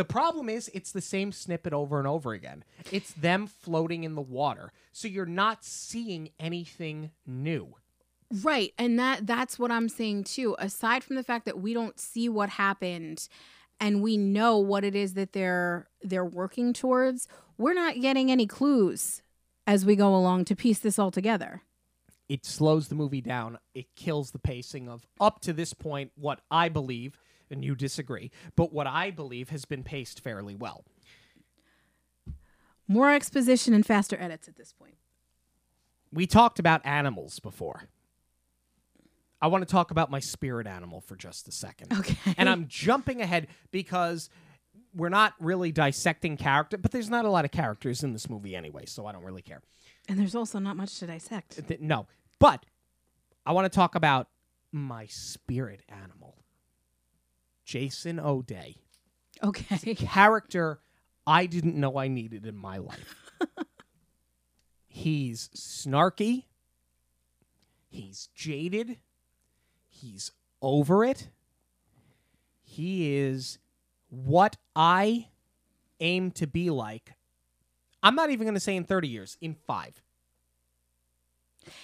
[0.00, 2.64] the problem is it's the same snippet over and over again.
[2.90, 4.72] It's them floating in the water.
[4.92, 7.74] So you're not seeing anything new.
[8.42, 10.56] Right, and that that's what I'm saying too.
[10.58, 13.28] Aside from the fact that we don't see what happened
[13.78, 18.46] and we know what it is that they're they're working towards, we're not getting any
[18.46, 19.20] clues
[19.66, 21.60] as we go along to piece this all together.
[22.28, 23.58] it slows the movie down.
[23.74, 27.18] It kills the pacing of up to this point what I believe,
[27.50, 30.84] and you disagree, but what I believe has been paced fairly well.
[32.86, 34.96] More exposition and faster edits at this point.
[36.12, 37.84] We talked about animals before.
[39.40, 41.92] I want to talk about my spirit animal for just a second.
[41.92, 42.34] Okay.
[42.36, 44.28] And I'm jumping ahead because
[44.94, 48.56] we're not really dissecting character, but there's not a lot of characters in this movie
[48.56, 49.62] anyway, so I don't really care.
[50.08, 51.60] And there's also not much to dissect.
[51.80, 52.06] No,
[52.38, 52.66] but
[53.46, 54.28] I want to talk about
[54.72, 56.19] my spirit animal,
[57.70, 58.74] Jason O'Day,
[59.44, 59.94] Okay.
[59.94, 60.80] character
[61.24, 63.14] I didn't know I needed in my life.
[64.88, 66.46] he's snarky.
[67.88, 68.96] He's jaded.
[69.86, 71.28] He's over it.
[72.60, 73.60] He is
[74.08, 75.28] what I
[76.00, 77.12] aim to be like.
[78.02, 80.02] I'm not even going to say in 30 years, in five.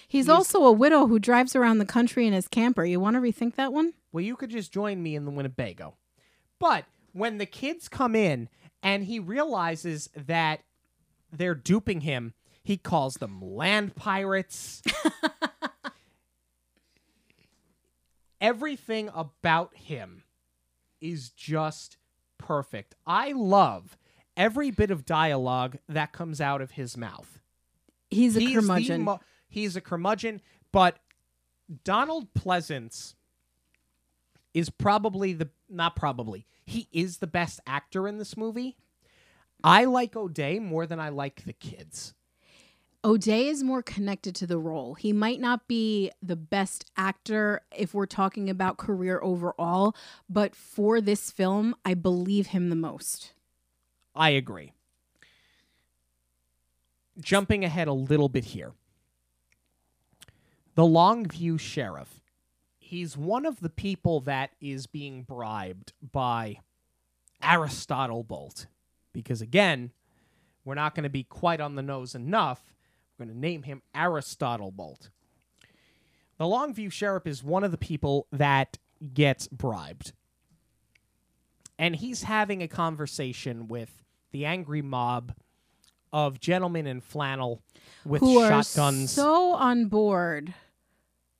[0.08, 2.84] He's He's- also a widow who drives around the country in his camper.
[2.84, 3.92] You want to rethink that one?
[4.12, 5.94] Well, you could just join me in the Winnebago.
[6.58, 8.48] But when the kids come in
[8.82, 10.60] and he realizes that
[11.32, 14.82] they're duping him, he calls them land pirates.
[18.40, 20.24] Everything about him
[21.00, 21.96] is just
[22.38, 22.94] perfect.
[23.06, 23.96] I love
[24.36, 27.38] every bit of dialogue that comes out of his mouth.
[28.10, 29.02] He's a He's the curmudgeon.
[29.02, 29.20] mo-
[29.56, 30.98] he's a curmudgeon, but
[31.82, 33.14] Donald Pleasance
[34.52, 36.46] is probably the not probably.
[36.66, 38.76] He is the best actor in this movie.
[39.64, 42.12] I like O'Day more than I like the kids.
[43.02, 44.94] O'Day is more connected to the role.
[44.94, 49.96] He might not be the best actor if we're talking about career overall,
[50.28, 53.32] but for this film, I believe him the most.
[54.14, 54.72] I agree.
[57.18, 58.72] Jumping ahead a little bit here.
[60.76, 62.20] The Longview sheriff.
[62.78, 66.58] He's one of the people that is being bribed by
[67.42, 68.66] Aristotle Bolt.
[69.12, 69.90] Because again,
[70.64, 72.74] we're not going to be quite on the nose enough.
[73.18, 75.08] We're going to name him Aristotle Bolt.
[76.38, 78.76] The Longview sheriff is one of the people that
[79.14, 80.12] gets bribed.
[81.78, 85.32] And he's having a conversation with the angry mob
[86.12, 87.62] of gentlemen in flannel
[88.04, 89.10] with who are shotguns.
[89.10, 90.54] so on board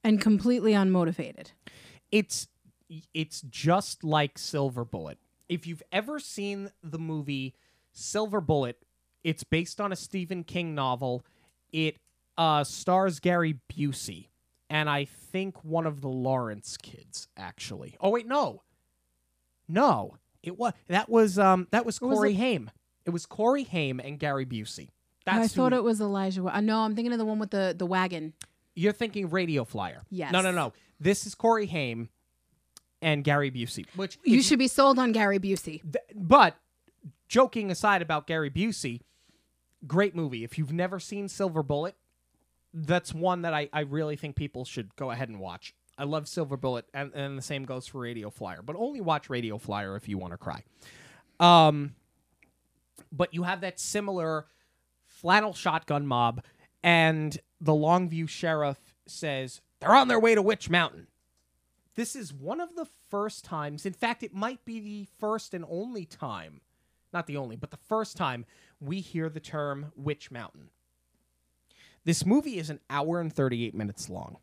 [0.07, 1.49] and completely unmotivated.
[2.11, 2.49] it's
[3.13, 5.19] it's just like Silver Bullet.
[5.49, 7.55] If you've ever seen the movie
[7.93, 8.81] Silver Bullet,
[9.25, 11.25] it's based on a Stephen King novel.
[11.73, 11.99] It
[12.39, 14.29] uh, stars Gary Busey
[14.69, 17.97] and I think one of the Lawrence kids actually.
[18.01, 18.63] Oh wait, no.
[19.69, 20.17] No.
[20.43, 22.71] It was that was um that was Or was Corey it- Haim.
[23.05, 24.89] It was Corey Haim and Gary Busey.
[25.25, 26.45] That's I thought it was Elijah.
[26.45, 28.33] Uh, no, I'm thinking of the one with the the wagon.
[28.77, 30.03] You're thinking Radio Flyer.
[30.11, 30.31] Yes.
[30.33, 30.73] No, no, no.
[31.01, 32.11] This is Corey Haim
[33.03, 33.87] and Gary Busey.
[33.97, 35.81] Which You should be sold on Gary Busey.
[35.83, 36.57] Th- but
[37.29, 39.01] joking aside about Gary Busey,
[39.87, 40.45] great movie.
[40.45, 41.97] If you've never seen Silver Bullet,
[42.73, 45.75] that's one that I, I really think people should go ahead and watch.
[45.99, 49.31] I love Silver Bullet, and, and the same goes for Radio Flyer, but only watch
[49.31, 50.63] Radio Flyer if you want to cry.
[51.41, 51.95] Um,
[53.11, 54.47] but you have that similar
[55.07, 56.43] flannel shotgun mob,
[56.83, 61.07] and the Longview sheriff says they're on their way to Witch Mountain.
[61.95, 65.65] This is one of the first times, in fact, it might be the first and
[65.69, 66.61] only time,
[67.13, 68.45] not the only, but the first time
[68.81, 70.69] we hear the term Witch Mountain.
[72.05, 74.37] This movie is an hour and 38 minutes long.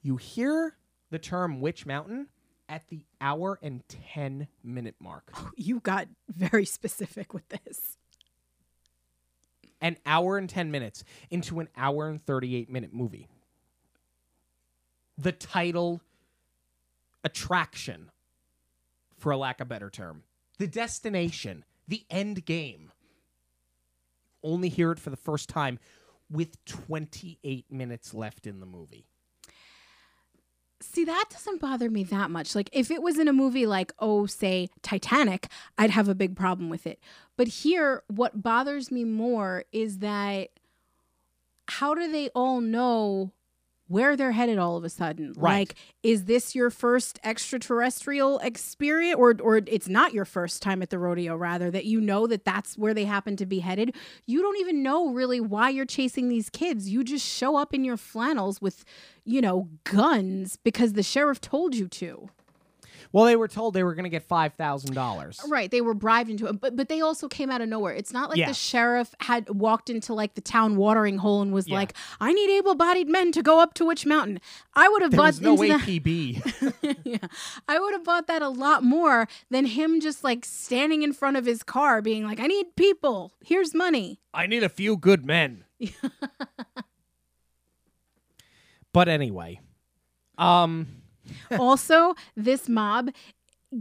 [0.00, 0.76] You hear
[1.10, 2.28] the term Witch Mountain
[2.68, 3.82] at the hour and
[4.14, 5.30] 10 minute mark.
[5.56, 7.98] You got very specific with this.
[9.82, 13.28] An hour and 10 minutes into an hour and 38 minute movie.
[15.18, 16.00] The title
[17.24, 18.10] attraction,
[19.18, 20.22] for a lack of better term,
[20.58, 22.92] the destination, the end game.
[24.42, 25.78] Only hear it for the first time
[26.30, 29.06] with 28 minutes left in the movie.
[30.82, 32.54] See, that doesn't bother me that much.
[32.54, 36.36] Like, if it was in a movie like, oh, say, Titanic, I'd have a big
[36.36, 36.98] problem with it.
[37.36, 40.50] But here, what bothers me more is that
[41.68, 43.32] how do they all know
[43.92, 45.34] where they're headed all of a sudden?
[45.36, 45.58] Right.
[45.60, 50.90] Like, is this your first extraterrestrial experience, or or it's not your first time at
[50.90, 51.36] the rodeo?
[51.36, 53.94] Rather, that you know that that's where they happen to be headed.
[54.26, 56.88] You don't even know really why you're chasing these kids.
[56.88, 58.84] You just show up in your flannels with,
[59.24, 62.30] you know, guns because the sheriff told you to.
[63.12, 65.48] Well, they were told they were going to get $5,000.
[65.50, 67.92] Right, they were bribed into it, but but they also came out of nowhere.
[67.94, 68.48] It's not like Yeah.
[68.48, 71.74] the sheriff had walked into like the town watering hole and was Yeah.
[71.74, 74.40] like, "I need able-bodied men to go up to Witch Mountain."
[74.74, 75.80] I would have bought no into that.
[75.86, 77.02] APB.
[77.04, 77.18] yeah,
[77.68, 81.36] I would have bought that a lot more than him just like standing in front
[81.36, 83.32] of his car, being like, "I need people.
[83.44, 85.64] Here's money." I need a few good men.
[88.92, 89.60] but anyway,
[90.38, 91.01] um,
[91.58, 93.10] also, this mob,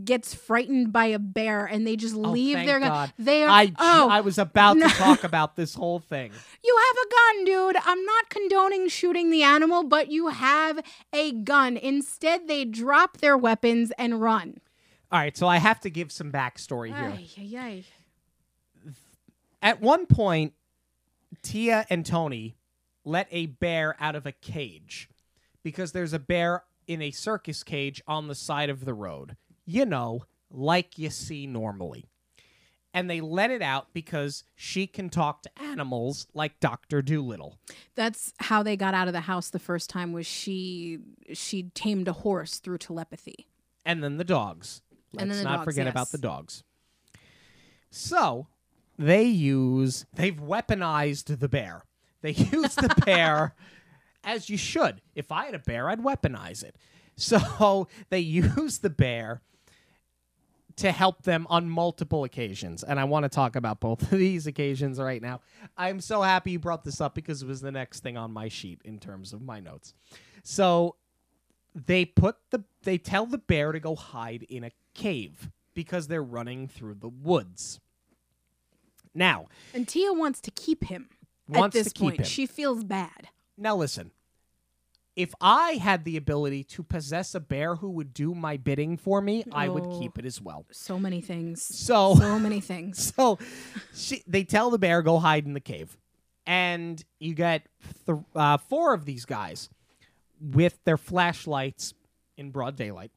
[0.05, 2.89] gets frightened by a bear and they just oh, leave Oh, thank their gun.
[2.89, 3.13] God.
[3.19, 4.87] They are I, oh, I was about no.
[4.87, 6.31] to talk about this whole thing.
[6.63, 7.83] you have a gun, dude.
[7.85, 10.79] I'm not condoning shooting the animal, but you have
[11.13, 11.77] a gun.
[11.77, 14.61] Instead, they drop their weapons and run.
[15.11, 17.13] All right, so I have to give some backstory here.
[17.17, 17.83] Ay, ay, ay.
[19.61, 20.53] At one point,
[21.43, 22.55] Tia and Tony
[23.03, 25.09] let a bear out of a cage
[25.63, 29.37] because there's a bear in a circus cage on the side of the road.
[29.65, 32.05] You know, like you see normally.
[32.93, 37.01] And they let it out because she can talk to animals like Dr.
[37.01, 37.57] Dolittle.
[37.95, 40.99] That's how they got out of the house the first time was she
[41.31, 43.47] she tamed a horse through telepathy.
[43.85, 44.81] and then the dogs.
[45.13, 46.63] Let's And then the not dogs, forget about the dogs.
[47.89, 48.47] So
[48.97, 51.85] they use they've weaponized the bear.
[52.21, 53.55] They use the bear
[54.23, 55.01] as you should.
[55.15, 56.75] If I had a bear, I'd weaponize it.
[57.17, 59.41] So they use the bear
[60.77, 62.83] to help them on multiple occasions.
[62.83, 65.41] And I want to talk about both of these occasions right now.
[65.77, 68.47] I'm so happy you brought this up because it was the next thing on my
[68.47, 69.93] sheet in terms of my notes.
[70.41, 70.95] So
[71.75, 76.23] they put the they tell the bear to go hide in a cave because they're
[76.23, 77.79] running through the woods.
[79.13, 81.09] Now, And Tia wants to keep him.
[81.47, 82.25] Wants at this point, him.
[82.25, 83.27] she feels bad.
[83.61, 84.11] Now listen.
[85.15, 89.21] If I had the ability to possess a bear who would do my bidding for
[89.21, 89.99] me, I would Oh.
[89.99, 90.65] keep it as well.
[90.71, 91.61] So many things.
[91.63, 93.13] So So many things.
[93.15, 93.37] So
[93.93, 95.97] she, they tell the bear go hide in the cave,
[96.47, 97.67] and you get
[98.05, 99.69] th- uh, four of these guys
[100.39, 101.93] with their flashlights
[102.37, 103.11] in broad daylight,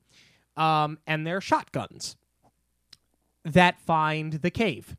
[0.57, 2.17] um, and their shotguns
[3.45, 4.97] that find the cave.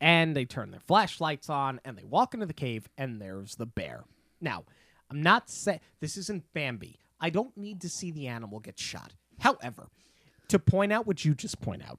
[0.00, 3.66] And they turn their flashlights on, and they walk into the cave, and there's the
[3.66, 4.04] bear.
[4.40, 4.64] Now,
[5.10, 6.98] I'm not saying this isn't Bambi.
[7.20, 9.14] I don't need to see the animal get shot.
[9.38, 9.88] However,
[10.48, 11.98] to point out what you just point out,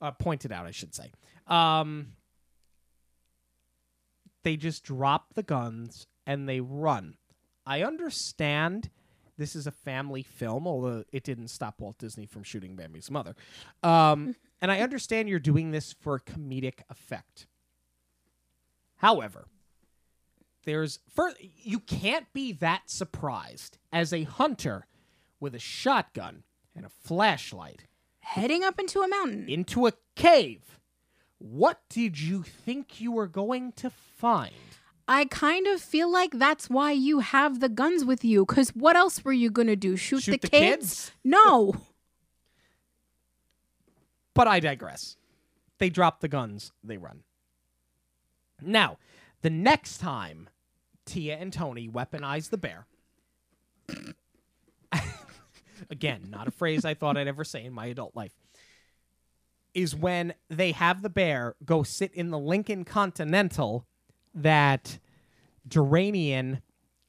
[0.00, 1.12] uh, pointed out, I should say.
[1.46, 2.12] Um,
[4.42, 7.14] they just drop the guns and they run.
[7.64, 8.90] I understand
[9.38, 13.34] this is a family film, although it didn't stop Walt Disney from shooting Bambi's mother.
[13.82, 17.46] Um, and I understand you're doing this for comedic effect.
[18.96, 19.46] However,
[20.64, 20.98] there's
[21.62, 24.86] you can't be that surprised as a hunter
[25.38, 26.42] with a shotgun
[26.74, 27.84] and a flashlight
[28.20, 29.48] Heading up into a mountain.
[29.48, 30.80] into a cave.
[31.38, 34.52] What did you think you were going to find?
[35.06, 38.44] I kind of feel like that's why you have the guns with you.
[38.44, 39.96] Because what else were you going to do?
[39.96, 40.76] Shoot, Shoot the, the kids?
[40.76, 41.12] kids?
[41.22, 41.76] No.
[44.36, 45.16] But I digress.
[45.78, 47.22] They drop the guns, they run.
[48.60, 48.98] Now,
[49.40, 50.50] the next time
[51.06, 52.86] Tia and Tony weaponize the bear,
[55.90, 58.34] again, not a phrase I thought I'd ever say in my adult life,
[59.72, 63.86] is when they have the bear go sit in the Lincoln Continental
[64.34, 64.98] that
[65.66, 66.60] Deranian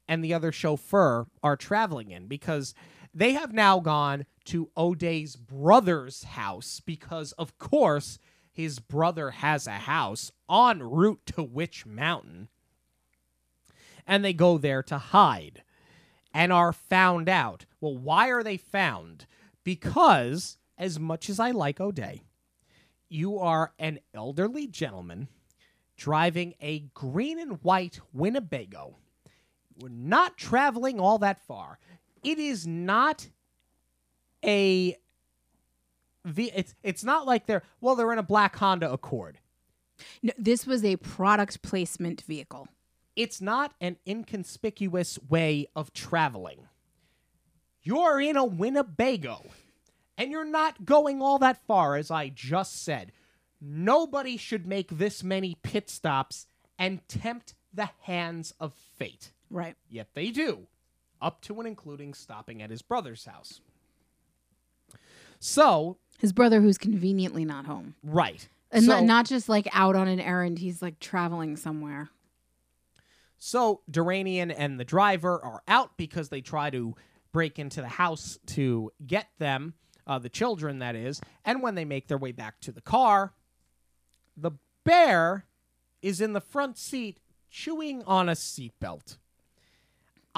[0.08, 2.74] and the other chauffeur are traveling in because
[3.14, 8.18] they have now gone to O'Day's brother's house because, of course,
[8.52, 12.48] his brother has a house en route to Witch Mountain.
[14.06, 15.64] And they go there to hide
[16.34, 17.66] and are found out.
[17.82, 19.28] Well, why are they found?
[19.64, 22.22] Because, as much as I like O'Day,
[23.10, 25.28] you are an elderly gentleman
[25.98, 28.96] driving a green and white Winnebago.
[29.78, 31.80] We're not traveling all that far.
[32.24, 33.30] It is not
[34.44, 34.98] a
[36.26, 39.40] ve- it's it's not like they're well they're in a black Honda Accord.
[40.22, 40.34] no.
[40.38, 42.68] This was a product placement vehicle.
[43.16, 46.68] It's not an inconspicuous way of traveling.
[47.82, 49.46] You're in a Winnebago
[50.18, 53.12] and you're not going all that far as I just said.
[53.60, 59.32] Nobody should make this many pit stops and tempt the hands of fate.
[59.50, 59.76] Right.
[59.90, 60.68] Yet they do,
[61.22, 63.62] up to and including stopping at his brother's house.
[65.40, 67.96] So, His brother, who's conveniently not home.
[68.04, 68.48] right.
[68.70, 72.10] And so, not, not just like out on an errand, he's like traveling somewhere.
[73.38, 76.94] so Deranian and the driver are out because they try to
[77.32, 79.74] break into the house to get them,
[80.06, 81.22] uh, the children, that is.
[81.46, 83.34] And when they make their way back to the car,
[84.36, 84.52] the
[84.84, 85.46] bear
[86.02, 87.20] is in the front seat
[87.50, 89.18] chewing on a seatbelt.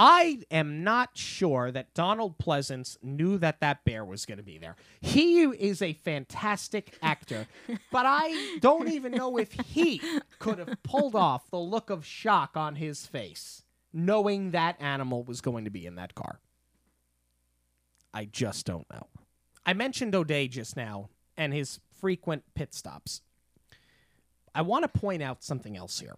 [0.02, 4.58] I am not sure that Donald Pleasance knew that that bear was going to be
[4.58, 4.78] there.
[5.02, 7.48] He is a fantastic actor,
[7.92, 10.02] but I don't even know if he
[10.40, 15.42] could have pulled off the look of shock on his face, knowing that animal was
[15.42, 16.40] going to be in that car.
[18.14, 19.08] I just don't know.
[19.66, 23.22] I mentioned O'Day just now and his frequent pit stops.
[24.56, 26.16] I want to point out something else here.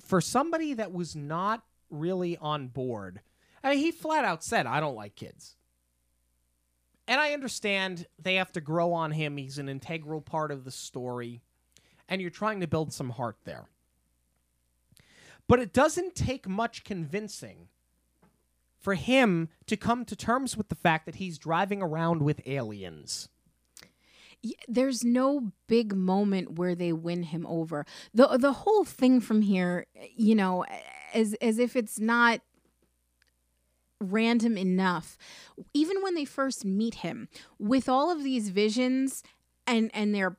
[0.00, 3.20] For somebody that was not really on board,
[3.62, 5.56] I mean, he flat out said, I don't like kids.
[7.06, 9.36] And I understand they have to grow on him.
[9.36, 11.40] He's an integral part of the story.
[12.08, 13.66] And you're trying to build some heart there.
[15.48, 17.68] But it doesn't take much convincing
[18.78, 23.28] for him to come to terms with the fact that he's driving around with aliens.
[24.66, 27.86] There's no big moment where they win him over.
[28.12, 29.86] the The whole thing from here,
[30.16, 30.64] you know,
[31.14, 32.40] as as if it's not
[34.00, 35.16] random enough.
[35.74, 39.22] Even when they first meet him, with all of these visions
[39.66, 40.36] and and their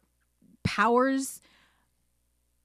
[0.63, 1.41] powers,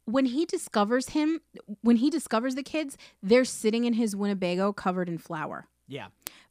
[0.04, 1.40] when he discovers him,
[1.82, 6.08] when he discovers the kids, they're sitting in his Winnebago covered in flour Yeah.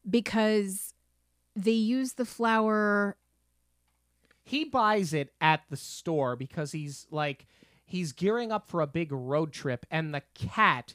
[0.10, 0.94] because
[1.56, 3.18] they use the flour
[4.44, 7.48] He buys it at the store because he's like
[7.86, 10.94] he's gearing up for a big road trip and the cat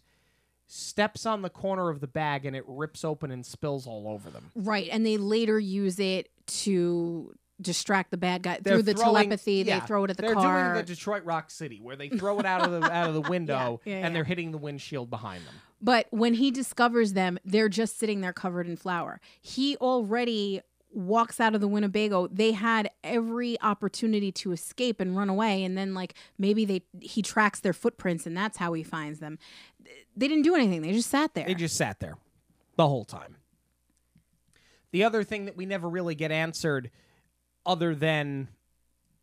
[0.73, 4.31] steps on the corner of the bag and it rips open and spills all over
[4.31, 4.51] them.
[4.55, 9.15] Right, and they later use it to distract the bad guy They're through the throwing-
[9.15, 9.53] telepathy.
[9.67, 10.73] yeah, they throw it at the They're car.
[10.73, 13.21] doing the Detroit Rock City where they throw it out of the out of the
[13.21, 14.11] window yeah, and yeah.
[14.11, 15.55] they're hitting the windshield behind them.
[15.81, 19.21] but when he discovers them, they're just sitting there covered in flour.
[19.41, 20.63] He already
[20.95, 22.27] walks out of the Winnebago.
[22.29, 27.23] They had every opportunity to escape and run away, and then like maybe they he
[27.23, 29.39] tracks their footprints, and that's how he finds them.
[30.17, 30.83] They didn't do anything.
[30.83, 31.47] They just sat there.
[31.47, 32.17] They just sat there
[32.77, 33.37] the whole time.
[34.91, 36.91] The other thing that we never really get answered,
[37.65, 38.49] other than,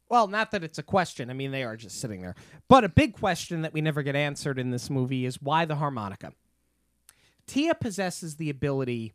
[0.10, 1.30] well, not that it's a question.
[1.30, 2.36] I mean, they are just sitting there.
[2.68, 5.76] But a big question that we never get answered in this movie is why the
[5.76, 6.34] harmonica?
[7.46, 9.14] Tia possesses the ability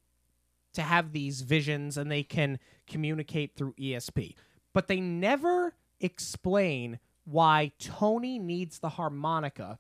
[0.75, 4.35] to have these visions and they can communicate through ESP,
[4.73, 9.79] but they never explain why Tony needs the harmonica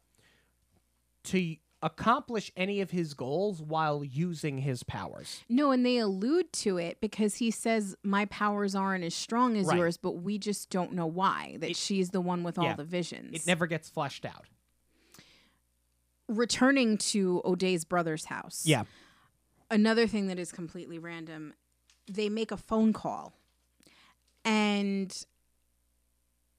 [1.24, 5.44] to accomplish any of his goals while using his powers.
[5.50, 9.66] No, and they allude to it because he says my powers aren't as strong as
[9.66, 9.76] Right.
[9.76, 11.56] yours, but we just don't know why.
[11.60, 12.70] That It- she's the one with yeah.
[12.70, 13.34] all the visions.
[13.34, 14.46] It never gets fleshed out.
[16.26, 18.64] Returning to O'Day's brother's house.
[18.64, 18.84] Yeah.
[19.70, 21.52] Another thing that is completely random,
[22.06, 23.34] they make a phone call.
[24.42, 25.14] And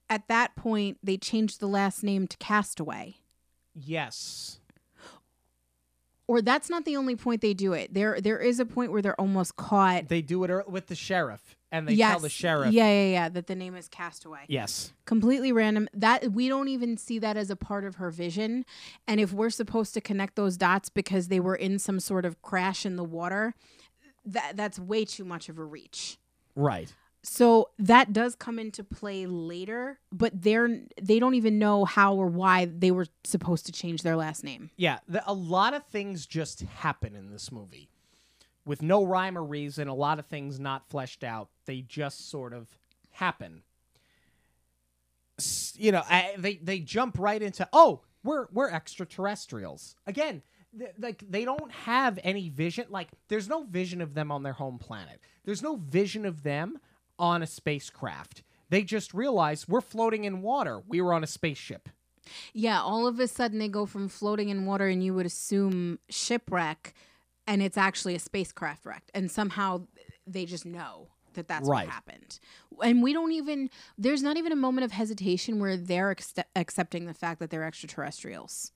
[0.07, 3.15] at that point, they change the last name to Castaway.
[3.75, 4.59] Yes.
[6.27, 7.93] Or that's not the only point they do it.
[7.93, 10.07] There there is a point where they're almost caught.
[10.07, 12.11] They do it with the sheriff and they yes.
[12.13, 12.71] tell the sheriff.
[12.73, 14.39] Yeah, yeah, yeah, that the name is Castaway.
[14.47, 14.91] Yes.
[15.05, 18.65] completely random that we don't even see that as a part of her vision
[19.07, 22.41] and if we're supposed to connect those dots because they were in some sort of
[22.41, 23.53] crash in the water
[24.25, 26.17] that that's way too much of a reach
[26.55, 26.91] Right.
[27.27, 32.27] So that does come into play later but they're they don't even know how or
[32.27, 36.25] why they were supposed to change their last name Yeah, the, a lot of things
[36.25, 37.89] just happen in this movie
[38.65, 41.49] with no rhyme or reason, a lot of things not fleshed out.
[41.65, 42.67] They just sort of
[43.11, 43.61] happen.
[45.75, 50.41] You know, I, they they jump right into, "Oh, we're we're extraterrestrials." Again,
[50.97, 54.77] like they don't have any vision like there's no vision of them on their home
[54.79, 55.19] planet.
[55.43, 56.79] There's no vision of them
[57.19, 58.43] on a spacecraft.
[58.69, 60.81] They just realize we're floating in water.
[60.87, 61.89] We were on a spaceship.
[62.53, 65.99] yeah all of a sudden they go from floating in water and you would assume
[66.09, 66.93] shipwreck
[67.45, 69.85] and it's actually a spacecraft wreck and somehow
[70.25, 71.85] they just know that that's Right.
[71.85, 72.39] what happened
[72.83, 77.05] and we don't even there's not even a moment of hesitation where they're ex- accepting
[77.05, 78.71] the fact that they're extraterrestrials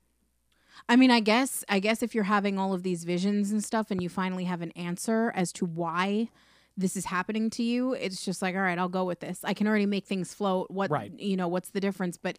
[0.88, 3.90] i mean i guess i guess if you're having all of these visions and stuff
[3.90, 6.30] and you finally have an answer as to why
[6.80, 9.54] this is happening to you it's just like all right i'll go with this i
[9.54, 11.12] can already make things float what Right.
[11.20, 12.38] you know what's the difference but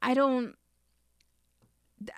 [0.00, 0.54] i don't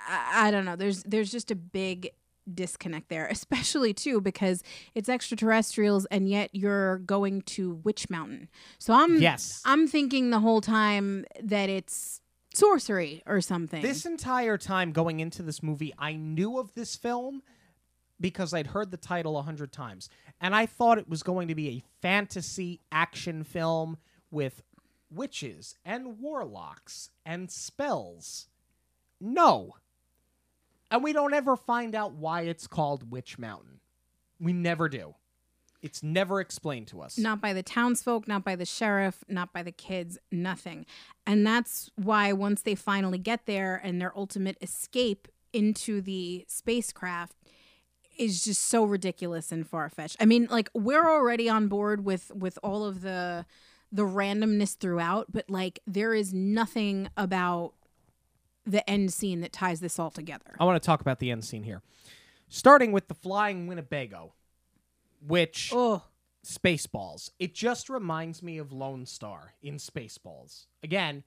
[0.09, 2.11] I, I don't know there's there's just a big
[2.53, 4.63] disconnect there especially too because
[4.95, 8.49] it's extraterrestrials and yet you're going to witch mountain
[8.79, 9.63] so i'm Yes.
[9.65, 12.21] i'm thinking the whole time that it's
[12.55, 17.43] sorcery or something This entire time going into this movie, I knew of this film
[18.25, 20.09] because I'd heard the title a hundred times.
[20.41, 23.99] And I thought it was going to be a fantasy action film
[24.31, 24.63] with
[25.11, 28.49] witches and warlocks and spells.
[29.21, 29.75] No.
[30.91, 33.81] And we don't ever find out why it's called Witch Mountain.
[34.41, 35.17] We never do.
[35.83, 37.19] It's never explained to us.
[37.19, 40.87] not by the townsfolk, not by the sheriff, not by the kids, nothing.
[41.27, 47.37] And that's why once they finally get there and their ultimate escape into the spacecraft,
[48.17, 50.17] is just so ridiculous and far fetched.
[50.21, 53.47] I mean, like we're already on board with with all of the
[53.93, 57.73] the randomness throughout, but like there is nothing about
[58.67, 60.57] the end scene that ties this all together.
[60.59, 61.83] I want to talk about the end scene here.
[62.49, 64.33] Starting with the flying Winnebago,
[65.27, 66.03] which Oh,
[66.45, 67.31] Spaceballs.
[67.39, 70.67] It just reminds me of Lone Star in Spaceballs.
[70.83, 71.25] Again,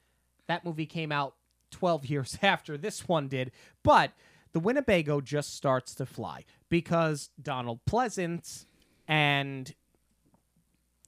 [0.48, 1.36] that movie came out
[1.72, 3.52] 12 years after this one did,
[3.84, 4.12] but
[4.54, 8.66] the Winnebago just starts to fly because Donald Pleasance
[9.08, 9.74] and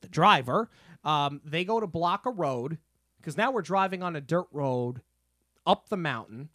[0.01, 0.69] the driver,
[1.03, 2.77] um, they go to block a road
[3.17, 5.01] because now we're driving on a dirt road
[5.65, 6.49] up the mountain.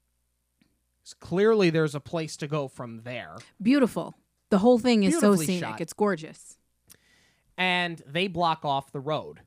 [1.03, 3.37] So clearly, there's a place to go from there.
[3.61, 4.15] beautiful.
[4.51, 5.61] The whole thing is so scenic.
[5.61, 5.81] shot.
[5.81, 6.57] It's gorgeous.
[7.59, 9.41] and they block off the road.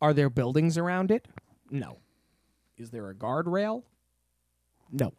[0.00, 1.26] Are there buildings around it?
[1.70, 1.98] No.
[2.76, 3.82] Is there a guardrail?
[4.92, 5.12] No.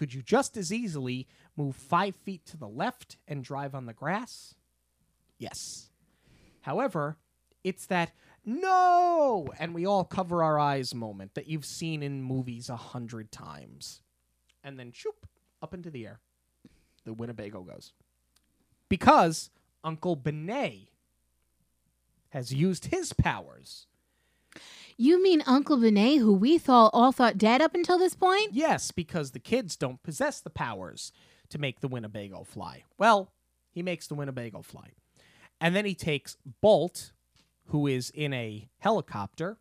[0.00, 1.28] Could you just as easily
[1.58, 4.54] move five feet to the left and drive on the grass?
[5.36, 5.90] Yes.
[6.62, 7.18] However,
[7.64, 12.70] it's that no, and we all cover our eyes moment that you've seen in movies
[12.70, 14.00] a hundred times.
[14.64, 15.26] And then shoop,
[15.60, 16.20] up into the air.
[17.04, 17.92] The Winnebago goes.
[18.88, 19.50] Because
[19.84, 20.88] Uncle Benet
[22.30, 23.86] has used his powers.
[25.02, 28.52] You mean Uncle Benet, who we thought all thought dead up until this point?
[28.52, 31.10] Yes, because the kids don't possess the powers
[31.48, 32.84] to make the Winnebago fly.
[32.98, 33.32] Well,
[33.70, 34.90] he makes the Winnebago fly.
[35.58, 37.12] And then he takes Bolt,
[37.68, 39.56] who is in a helicopter,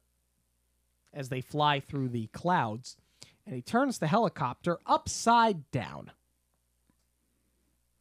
[1.14, 2.98] as they fly through the clouds,
[3.46, 6.12] and he turns the helicopter upside down.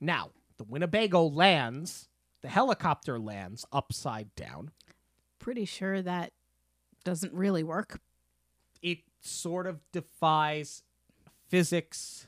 [0.01, 2.09] Now, the Winnebago lands,
[2.43, 4.73] the helicopter lands upside down.
[5.39, 6.33] Pretty sure that
[7.09, 8.01] doesn't really work.
[8.83, 10.83] it sort of defies
[11.49, 12.27] physics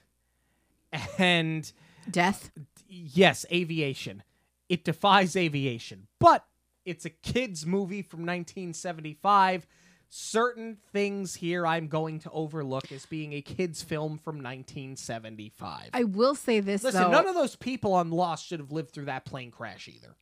[1.18, 1.70] and
[2.10, 2.50] Death.
[2.88, 4.22] yes, aviation.
[4.70, 6.46] It defies aviation, but
[6.86, 9.66] it's a kids movie from 1975.
[10.08, 15.90] Certain things here I'm going to overlook as being a kids film from 1975.
[15.92, 17.10] I will say this Listen, though.
[17.10, 20.16] none of those people on Lost should have lived through that plane crash either.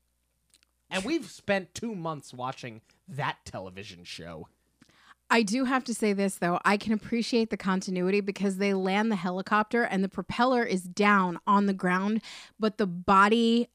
[0.91, 4.49] And we've spent 2 months watching that television show.
[5.30, 6.59] I do have to say this though.
[6.64, 11.39] I can appreciate the continuity because they land the helicopter and the propeller is down
[11.47, 12.22] on the ground,
[12.59, 13.68] but the body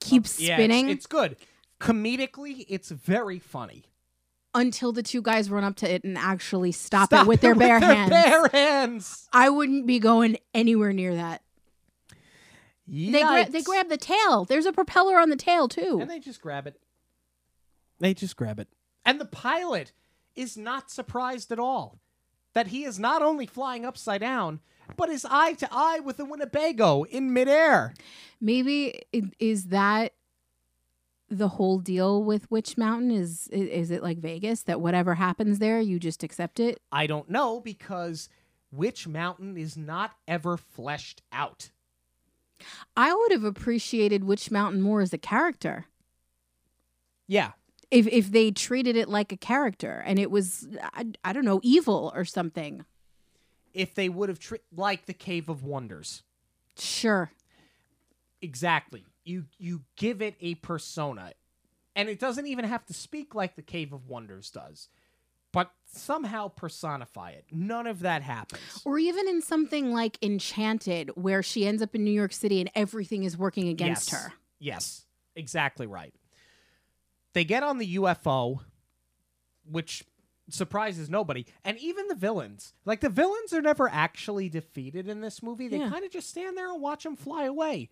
[0.00, 1.36] keeps Yeah, spinning it's good.
[1.80, 3.84] Comedically, it's very funny.
[4.54, 7.54] until the two guys run up to it and actually stop, Stop it with their
[7.56, 8.10] bare hands.
[8.10, 9.28] bare hands.
[9.32, 11.42] I wouldn't be going anywhere near that.
[12.86, 14.44] They gra- they grab the tail.
[14.44, 15.98] There's a propeller on the tail too.
[16.00, 16.80] and they just grab it.
[17.98, 18.68] They just grab it.
[19.04, 19.92] And the pilot
[20.34, 22.00] is not surprised at all
[22.54, 24.60] that he is not only flying upside down,
[24.96, 27.94] but is eye to eye with the Winnebago in midair.
[28.40, 30.12] Maybe i- is that
[31.30, 33.10] the whole deal with Witch Mountain?
[33.10, 36.80] Is i- is it like Vegas that whatever happens there, you just accept it?
[36.92, 38.28] I don't know because
[38.70, 41.70] Witch Mountain is not ever fleshed out.
[42.96, 45.86] I would have appreciated Witch Mountain more as a character.
[47.26, 47.52] Yeah,
[47.90, 51.60] If if they treated it like a character and it was I, I don't know,
[51.62, 52.84] evil or something.
[53.72, 56.22] if they would have tri- like the Cave of Wonders.
[56.78, 57.30] Sure.
[58.42, 59.04] Exactly.
[59.24, 61.32] You you give it a persona.
[61.96, 64.88] And it doesn't even have to speak like the Cave of Wonders does.
[65.54, 67.46] But somehow personify it.
[67.52, 68.82] None of that happens.
[68.84, 72.70] Or even in something like Enchanted where she ends up in New York City and
[72.74, 74.20] everything is working against yes.
[74.22, 74.32] her.
[74.58, 75.06] Yes.
[75.36, 76.12] Exactly right.
[77.32, 78.60] They get on the UFO,
[79.64, 80.04] which
[80.50, 81.46] surprises nobody.
[81.64, 82.74] And even the villains.
[82.84, 85.68] Like the villains are never actually defeated in this movie.
[85.68, 85.90] They Yeah.
[85.90, 87.88] kind of just stand there and watch them fly away.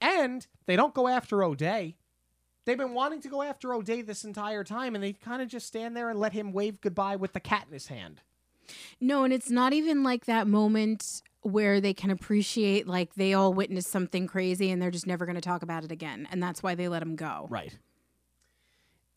[0.00, 1.96] And they don't go after O'Day.
[2.70, 5.66] They've been wanting to go after O'Day this entire time, and they kind of just
[5.66, 8.20] stand there and let him wave goodbye with the cat in his hand.
[9.00, 13.52] No, and it's not even like that moment where they can appreciate like they all
[13.52, 16.62] witnessed something crazy and they're just never going to talk about it again and that's
[16.62, 17.48] why they let him go.
[17.50, 17.76] Right.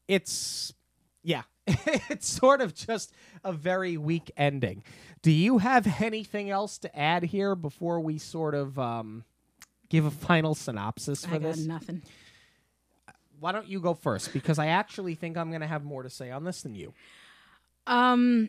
[0.08, 0.74] It's
[1.22, 1.44] yeah.
[1.68, 4.82] it's sort of just a very weak ending.
[5.22, 9.26] Do you have anything else to add here before we sort of um,
[9.90, 11.66] give a final synopsis for I got this?
[11.68, 12.02] nothing.
[13.44, 14.32] Why don't you go first?
[14.32, 16.94] Because I actually think I'm going to have more to say on this than you.
[17.86, 18.48] Um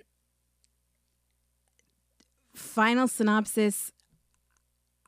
[2.55, 3.91] final synopsis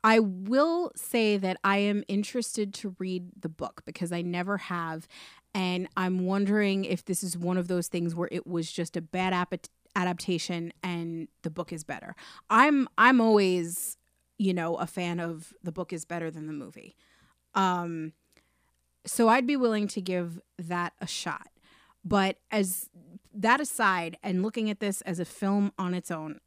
[0.03, 5.07] I will say that I am interested to read the book because I never have
[5.53, 9.01] and I'm wondering if this is one of those things where it was just a
[9.01, 12.13] bad ap- adaptation and the book is better.
[12.49, 13.97] I'm I'm always
[14.37, 16.95] you know, a fan of the book is better than the movie.
[17.55, 18.11] Um,
[19.07, 21.49] so I'd be willing to give that a shot.
[22.03, 22.89] But as
[23.33, 26.39] that aside, and looking at this as a film on its own,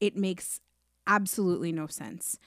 [0.00, 0.60] it makes
[1.06, 2.38] absolutely no sense.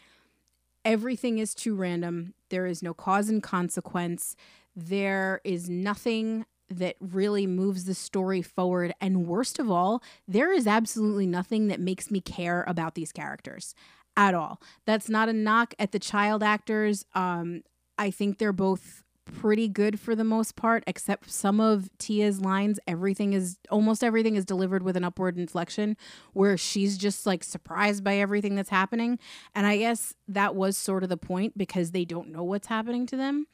[0.85, 2.33] Everything is too random.
[2.49, 4.35] There is no cause and consequence.
[4.75, 8.93] There is nothing that really moves the story forward.
[8.99, 13.75] And worst of all, there is absolutely nothing that makes me care about these characters
[14.17, 14.61] at all.
[14.85, 17.05] That's not a knock at the child actors.
[17.13, 17.61] Um,
[17.97, 22.79] I think they're both pretty good for the most part, except some of Tia's lines.
[22.87, 25.97] Everything is almost everything is delivered with an upward inflection
[26.33, 29.19] where she's just like surprised by everything that's happening.
[29.55, 33.05] And I guess that was sort of the point because they don't know what's happening
[33.07, 33.47] to them.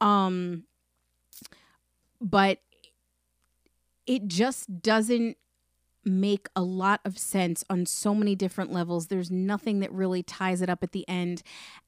[0.00, 0.64] Um,
[2.20, 2.58] but
[4.06, 5.36] it just doesn't
[6.06, 9.08] make a lot of sense on so many different levels.
[9.08, 11.42] There's nothing that really ties it up at the end.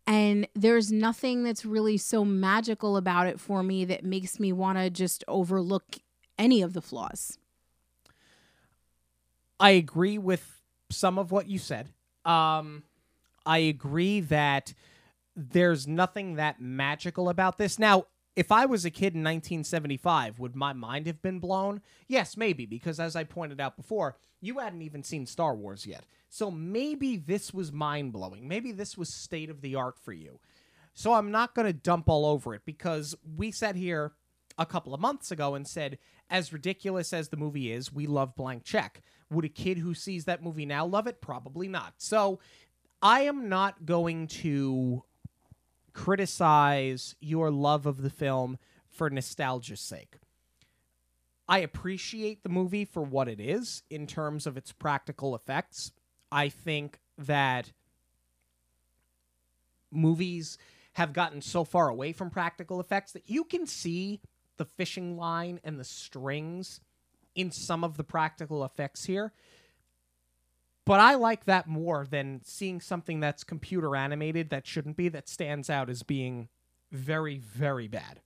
[0.06, 4.78] And there's nothing that's really so magical about it for me that makes me want
[4.78, 5.84] to just overlook
[6.38, 7.38] any of the flaws.
[9.60, 11.88] I agree with some of what you said.
[12.24, 12.84] Um,
[13.44, 14.74] I agree that
[15.34, 17.78] there's nothing that magical about this.
[17.78, 18.06] Now,
[18.36, 21.80] if I was a kid in 1975, would my mind have been blown?
[22.06, 26.04] Yes, maybe, because as I pointed out before, you hadn't even seen Star Wars yet.
[26.28, 28.46] So maybe this was mind blowing.
[28.46, 30.38] Maybe this was state of the art for you.
[30.94, 34.12] So I'm not going to dump all over it because we sat here
[34.58, 35.98] a couple of months ago and said,
[36.30, 39.02] as ridiculous as the movie is, we love Blank Check.
[39.30, 41.20] Would a kid who sees that movie now love it?
[41.20, 41.94] Probably not.
[41.98, 42.40] So
[43.00, 45.04] I am not going to
[45.98, 48.56] criticize your love of the film
[48.88, 50.18] for nostalgia's sake.
[51.48, 55.90] I appreciate the movie for what it is in terms of its practical effects.
[56.30, 57.72] I think that
[59.90, 60.56] movies
[60.92, 64.20] have gotten so far away from practical effects that you can see
[64.56, 66.80] the fishing line and the strings
[67.34, 69.32] in some of the practical effects here.
[70.88, 75.28] But I like that more than seeing something that's computer animated that shouldn't be, that
[75.28, 76.48] stands out as being
[76.90, 78.20] very, very bad.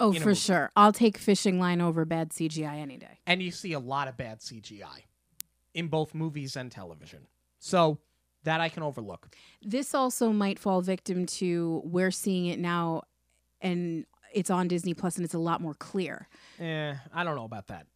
[0.00, 0.34] Oh, for movie.
[0.34, 0.70] sure.
[0.74, 3.18] I'll take fishing line over bad CGI any day.
[3.26, 5.04] And you see a lot of bad CGI
[5.74, 7.26] in both movies and television.
[7.58, 7.98] So
[8.44, 9.28] that I can overlook.
[9.60, 13.02] This also might fall victim to we're seeing it now
[13.60, 16.28] and it's on Disney Plus and it's a lot more clear.
[16.58, 17.86] Eh, I don't know about that.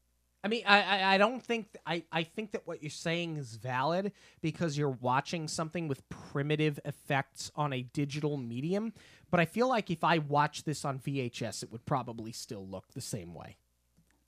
[0.45, 3.55] I mean, I, I, I don't think I, I think that what you're saying is
[3.55, 8.93] valid because you're watching something with primitive effects on a digital medium.
[9.31, 12.93] But I feel like if I watch this on VHS, it would probably still look
[12.93, 13.57] the same way.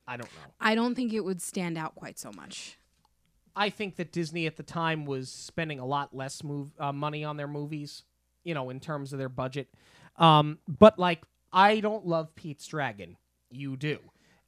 [0.06, 0.52] I don't know.
[0.60, 2.78] I don't think it would stand out quite so much.
[3.56, 7.24] I think that Disney at the time was spending a lot less move uh, money
[7.24, 8.04] on their movies,
[8.44, 9.68] you know, in terms of their budget.
[10.16, 13.16] Um, but like, I don't love Pete's Dragon.
[13.50, 13.98] You do.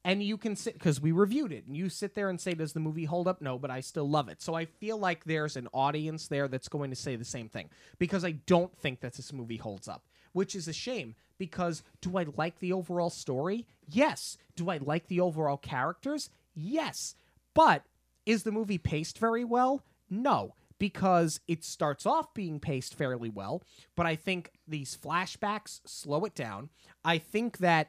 [0.07, 2.73] And you can sit because we reviewed it, and you sit there and say, "Does
[2.73, 4.41] the movie hold up?" No, but I still love it.
[4.41, 7.71] So I feel like there's an audience there that's going to say the same thing
[7.99, 11.17] because I don't think that this movie holds up, which is a shame.
[11.39, 13.67] Because do I like the overall story?
[13.89, 14.39] Yes.
[14.55, 16.31] Do I like the overall characters?
[16.55, 17.17] Yes.
[17.53, 17.83] But
[18.25, 19.83] is the movie paced very well?
[20.09, 23.63] No, because it starts off being paced fairly well,
[23.97, 26.71] but I think these flashbacks slow it down.
[27.05, 27.89] I think that,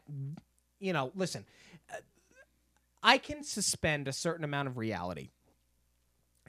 [0.79, 1.45] you know, listen,
[3.07, 5.29] I can suspend a certain amount of reality.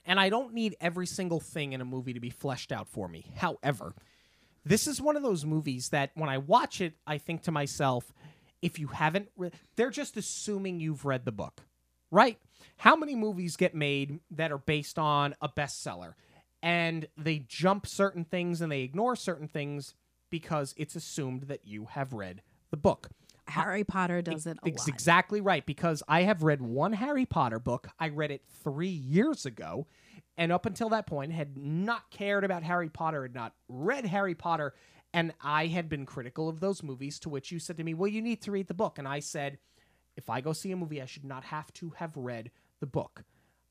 [0.04, 3.06] And I don't need every single thing in a movie to be fleshed out for
[3.06, 3.30] me.
[3.36, 3.94] However,
[4.64, 8.12] this is one of those movies that when I watch it, I think to myself,
[8.60, 11.62] if you haven't, re- they're just assuming you've read the book,
[12.10, 12.40] right?
[12.78, 16.14] How many movies get made that are based on a bestseller
[16.60, 19.94] and they jump certain things and they ignore certain things
[20.28, 22.42] because it's assumed that you have read
[22.72, 23.10] the book?
[23.48, 24.88] Harry Potter does it lot.
[24.88, 25.64] Exactly right.
[25.64, 27.88] Because I have read one Harry Potter book.
[27.98, 29.86] I read it three years ago.
[30.36, 34.34] And up until that point, had not cared about Harry Potter, had not read Harry
[34.34, 34.74] Potter.
[35.12, 38.08] And I had been critical of those movies, to which you said to me, Well,
[38.08, 38.98] you need to read the book.
[38.98, 39.58] And I said,
[40.16, 43.24] If I go see a movie, I should not have to have read the book.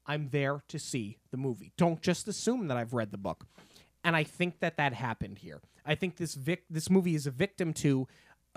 [0.05, 1.73] I'm there to see the movie.
[1.78, 3.45] Don't just assume that I've read the book.
[4.03, 5.61] And I think that that happened here.
[5.86, 8.07] I think this vic- this movie is a victim to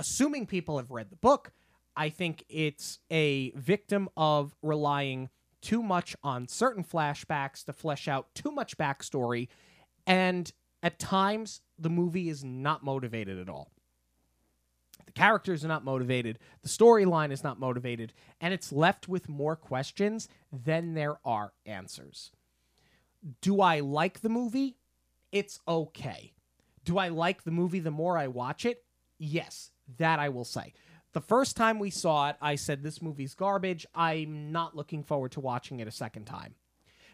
[0.01, 1.53] assuming people have read the book.
[1.95, 5.29] I think it's a victim of relying
[5.61, 9.49] too much on certain flashbacks to flesh out too much backstory.
[10.07, 10.51] And
[10.83, 13.71] at times, the movie is not motivated at all.
[15.05, 19.57] The characters are not motivated, the storyline is not motivated, and it's left with more
[19.57, 22.31] questions than there are answers.
[23.43, 24.79] Do I like the movie?
[25.33, 26.33] It's okay.
[26.85, 28.85] Do I like the movie the more I watch it?
[29.19, 30.73] Yes, that I will say.
[31.13, 33.87] The first time we saw it, I said, This movie's garbage.
[33.95, 36.55] I'm not looking forward to watching it a second time.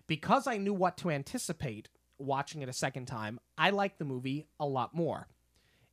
[0.07, 4.47] Because I knew what to anticipate watching it a second time, I like the movie
[4.61, 5.29] a lot more.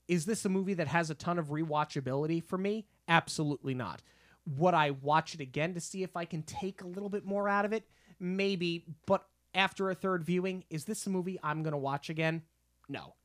[0.08, 2.88] Is this a movie that has a ton of rewatchability for me?
[3.08, 4.02] Absolutely not.
[4.46, 7.48] Would I watch it again to see if I can take a little bit more
[7.48, 7.88] out of it?
[8.20, 9.26] Maybe, but
[9.56, 12.42] after a third viewing, is this a movie I'm going to watch again?
[12.90, 13.16] No.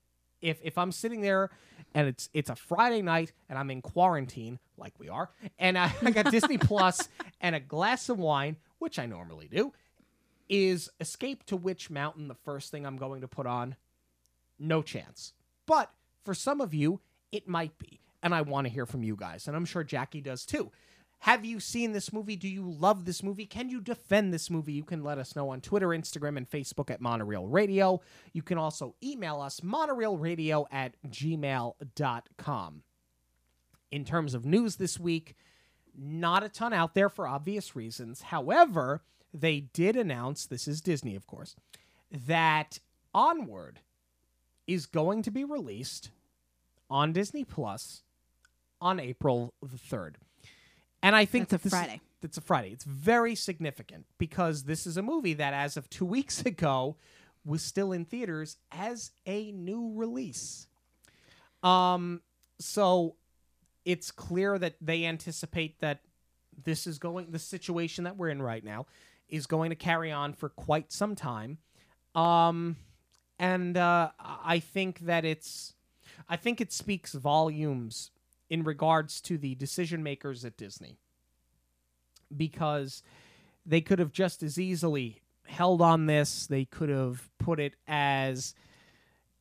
[0.40, 1.50] If if I'm sitting there
[1.94, 5.92] and it's it's a Friday night and I'm in quarantine like we are, and I,
[6.02, 7.08] I got Disney Plus
[7.40, 9.72] and a glass of wine, which I normally do,
[10.48, 13.76] is Escape to Witch Mountain the first thing I'm going to put on?
[14.58, 15.32] No chance.
[15.66, 15.90] But
[16.24, 17.00] for some of you,
[17.32, 18.00] it might be.
[18.22, 19.46] And I want to hear from you guys.
[19.46, 20.72] And I'm sure Jackie does too.
[21.20, 22.36] Have you seen this movie?
[22.36, 23.44] Do you love this movie?
[23.44, 24.72] Can you defend this movie?
[24.72, 28.00] You can let us know on Twitter, Instagram, and Facebook at Monorail Radio.
[28.32, 32.82] You can also email us, monorailradio at gmail.com.
[33.90, 35.34] In terms of news this week,
[35.96, 38.22] not a ton out there for obvious reasons.
[38.22, 39.02] However,
[39.34, 41.56] they did announce this is Disney, of course,
[42.10, 42.78] that
[43.12, 43.80] Onward
[44.66, 46.10] is going to be released
[46.88, 48.02] on Disney Plus
[48.80, 50.14] on April the 3rd.
[51.02, 52.00] And I think That's that a this- Friday.
[52.20, 52.70] It's a Friday.
[52.70, 56.96] It's very significant because this is a movie that, as of two weeks ago,
[57.44, 60.66] was still in theaters as a new release.
[61.62, 62.20] Um,
[62.58, 63.14] so
[63.84, 66.00] it's clear that they anticipate that
[66.64, 68.86] this is going, the situation that we're in right now,
[69.28, 71.58] is going to carry on for quite some time.
[72.14, 72.76] Um,
[73.38, 75.74] and uh, I think that it's,
[76.28, 78.10] I think it speaks volumes
[78.50, 80.98] in regards to the decision makers at Disney
[82.34, 83.02] because
[83.64, 86.46] they could have just as easily held on this.
[86.46, 88.54] They could have put it as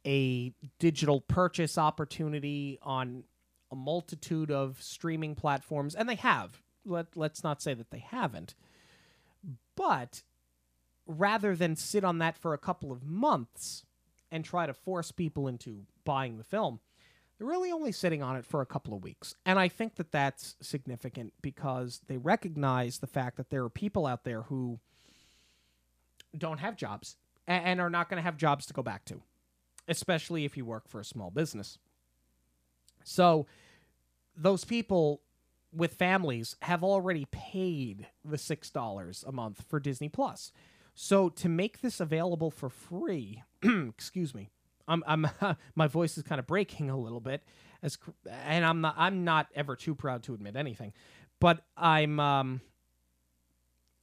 [0.05, 3.23] a digital purchase opportunity on
[3.71, 6.61] a multitude of streaming platforms, and they have.
[6.85, 8.55] Let, let's not say that they haven't.
[9.75, 10.23] But
[11.05, 13.83] rather than sit on that for a couple of months
[14.31, 16.79] and try to force people into buying the film,
[17.37, 19.35] they're really only sitting on it for a couple of weeks.
[19.45, 24.05] And I think that that's significant because they recognize the fact that there are people
[24.05, 24.79] out there who
[26.37, 27.15] don't have jobs
[27.47, 29.21] and are not going to have jobs to go back to,
[29.87, 31.77] especially if you work for a small business.
[33.03, 33.45] So
[34.35, 35.21] those people
[35.73, 40.51] with families have already paid the $6 a month for Disney Plus.
[40.93, 44.49] So to make this available for free, excuse me,
[44.87, 45.27] I'm, I'm
[45.75, 47.43] my voice is kind of breaking a little bit
[47.83, 47.97] as
[48.45, 50.93] and I'm not I'm not ever too proud to admit anything
[51.39, 52.61] but I'm um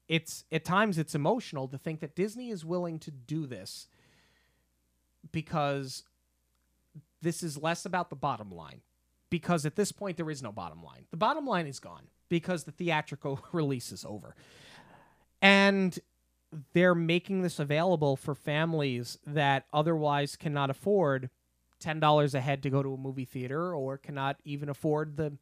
[0.09, 3.89] it's at times it's emotional to think that Disney is willing to do this
[5.33, 6.05] because
[7.23, 8.83] this is less about the bottom line
[9.31, 11.07] because at this point there is no bottom line.
[11.11, 14.37] The bottom line is gone because the theatrical release is over.
[15.41, 15.99] And
[16.73, 21.31] they're making this available for families that otherwise cannot afford
[21.83, 25.37] $10 a head to go to a movie theater or cannot even afford the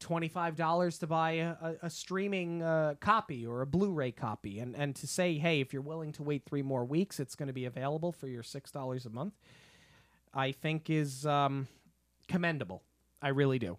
[0.00, 5.06] $25 to buy a, a, streaming uh, copy or a Blu-ray copy and, and to
[5.06, 8.10] say, hey, if you're willing to wait three more weeks, it's going to be available
[8.10, 9.34] for your $6 a month,
[10.32, 11.68] I think is um,
[12.28, 12.82] commendable.
[13.20, 13.76] I really do.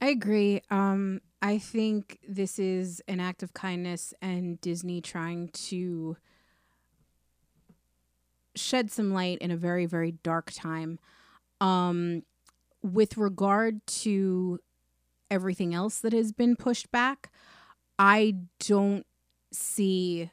[0.00, 0.62] I agree.
[0.70, 6.16] Um, I think this is an act of kindness and Disney trying to
[8.54, 10.98] shed some light in a very, very dark time.
[11.60, 12.22] Um,
[12.82, 14.60] with regard to
[15.30, 17.30] everything else that has been pushed back,
[17.98, 19.06] I don't
[19.52, 20.30] see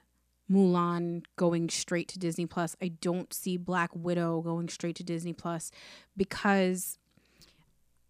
[0.52, 2.76] Mulan going straight to Disney Plus.
[2.82, 5.72] I don't see Black Widow going straight to Disney Plus
[6.16, 6.98] because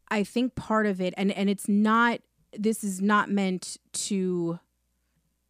[0.10, 2.20] I think part of it and and it's not
[2.58, 4.60] this is not meant to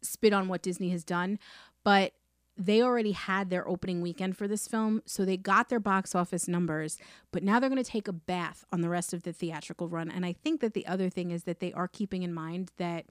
[0.02, 1.38] spit on what Disney has done,
[1.84, 2.12] but
[2.58, 6.48] they already had their opening weekend for this film, so they got their box office
[6.48, 6.96] numbers,
[7.30, 10.10] but now they're going to take a bath on the rest of the theatrical run.
[10.10, 13.06] And I think that the other thing is that they are keeping in mind that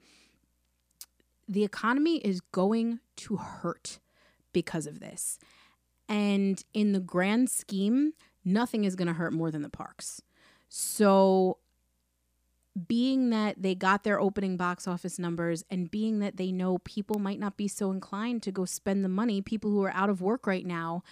[1.48, 4.00] the economy is going to hurt
[4.52, 5.38] because of this.
[6.08, 10.22] And in the grand scheme, nothing is going to hurt more than the parks.
[10.68, 11.58] So,
[12.88, 17.18] being that they got their opening box office numbers and being that they know people
[17.18, 20.20] might not be so inclined to go spend the money, people who are out of
[20.20, 21.02] work right now,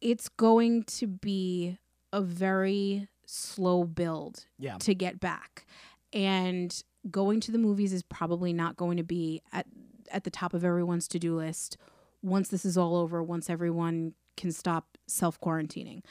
[0.00, 1.78] it's going to be
[2.12, 4.78] a very slow build Yeah.
[4.78, 5.64] to get back.
[6.12, 9.66] And going to the movies is probably not going to be at
[10.10, 11.76] at the top of everyone's to-do list
[12.20, 16.02] once this is all over, once everyone can stop self-quarantining.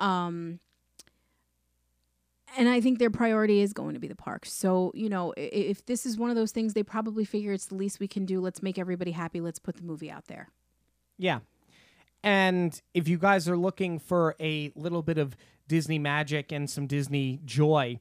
[0.00, 0.58] Um,
[2.56, 4.52] and I think their priority is going to be the parks.
[4.52, 7.74] So, you know, if this is one of those things, they probably figure it's the
[7.74, 8.40] least we can do.
[8.40, 9.40] Let's make everybody happy.
[9.40, 10.48] Let's put the movie out there.
[11.18, 11.40] Yeah.
[12.22, 15.36] And if you guys are looking for a little bit of
[15.68, 18.00] Disney magic and some Disney joy,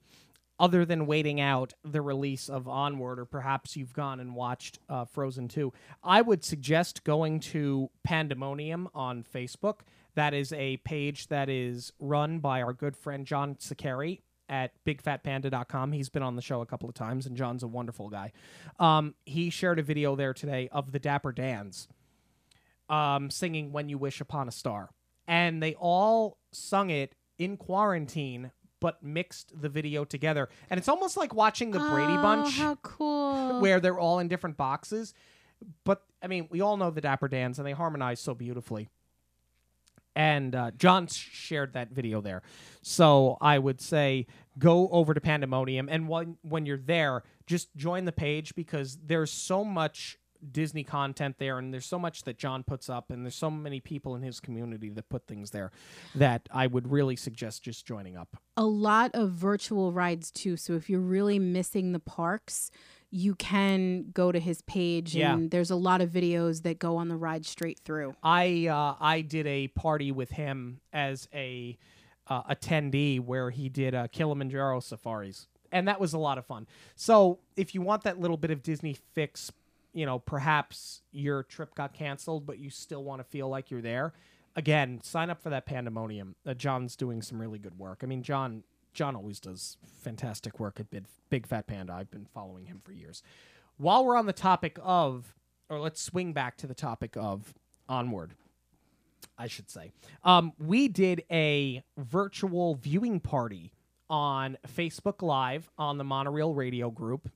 [0.59, 5.05] other than waiting out the release of Onward, or perhaps you've gone and watched uh,
[5.05, 5.73] Frozen 2,
[6.03, 9.79] I would suggest going to Pandemonium on Facebook.
[10.15, 15.91] That is a page that is run by our good friend John Sakari at bigfatpanda.com.
[15.91, 18.31] He's been on the show a couple of times, and John's a wonderful guy.
[18.79, 21.87] Um, he shared a video there today of the Dapper Dans
[22.89, 24.89] um, singing When You Wish Upon a Star.
[25.27, 30.49] And they all sung it in quarantine, but mixed the video together.
[30.69, 33.59] And it's almost like watching the Brady Oh, Bunch, How cool.
[33.59, 35.13] where they're all in different boxes.
[35.83, 38.89] But, I mean, we all know the Dapper Dans, and they harmonize so beautifully.
[40.15, 42.41] And uh, John shared that video there.
[42.81, 45.89] So I would say go over to Pandemonium.
[45.89, 50.17] And when, when you're there, just join the page because there's so much
[50.51, 53.79] Disney content there, and there's so much that John puts up, and there's so many
[53.79, 55.71] people in his community that put things there
[56.13, 58.37] that I would really suggest just joining up.
[58.57, 60.55] a lot of virtual rides too.
[60.57, 62.71] So if you're really missing the parks,
[63.17, 65.33] you can go to his page Yeah.
[65.33, 68.13] and there's a lot of videos that go on the ride straight through.
[68.21, 71.77] I uh, I did a party with him as a
[72.27, 76.67] uh, attendee where he did uh, Kilimanjaro safaris, and that was a lot of fun.
[76.95, 79.49] So if you want that little bit of Disney fix,
[79.93, 83.81] you know, perhaps your trip got canceled, but you still want to feel like you're
[83.81, 84.11] there.
[84.57, 86.35] Again, sign up for that Pandemonium.
[86.45, 87.99] Uh, John's doing some really good work.
[88.03, 88.63] I mean, John
[88.95, 91.93] John always does fantastic work at Big, Big Fat Panda.
[91.93, 93.21] I've been following him for years.
[93.77, 95.35] While we're on the topic of,
[95.69, 97.53] or let's swing back to the topic of
[97.87, 98.33] Onward.
[99.37, 99.91] I should say.
[100.23, 103.73] Um, we did a virtual viewing party
[104.09, 107.29] on Facebook Live on the Monorail Radio group,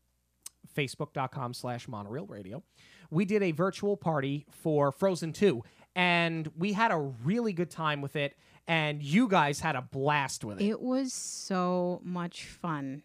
[0.76, 2.64] facebook.com slash monorail radio.
[3.12, 5.64] We did a virtual party for Frozen 2,
[5.96, 8.38] and we had a really good time with it,
[8.70, 10.66] and you guys had a blast with it.
[10.68, 13.02] It was so much fun.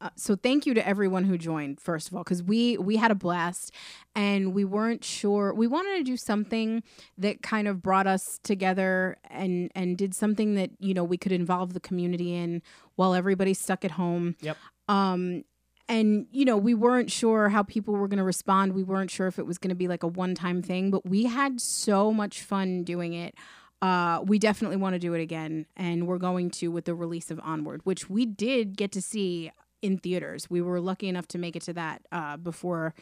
[0.00, 3.10] Uh, so thank you to everyone who joined first of all because we we had
[3.10, 3.72] a blast
[4.14, 6.84] and we weren't sure we wanted to do something
[7.16, 11.32] that kind of brought us together and and did something that you know we could
[11.32, 12.62] involve the community in
[12.94, 14.56] while everybody's stuck at home Yep.
[14.88, 15.42] um
[15.88, 19.26] and you know we weren't sure how people were going to respond we weren't sure
[19.26, 22.12] if it was going to be like a one time thing but we had so
[22.12, 23.34] much fun doing it
[23.82, 27.30] uh, we definitely want to do it again and we're going to with the release
[27.30, 29.50] of onward which we did get to see
[29.82, 32.94] in theaters we were lucky enough to make it to that uh, before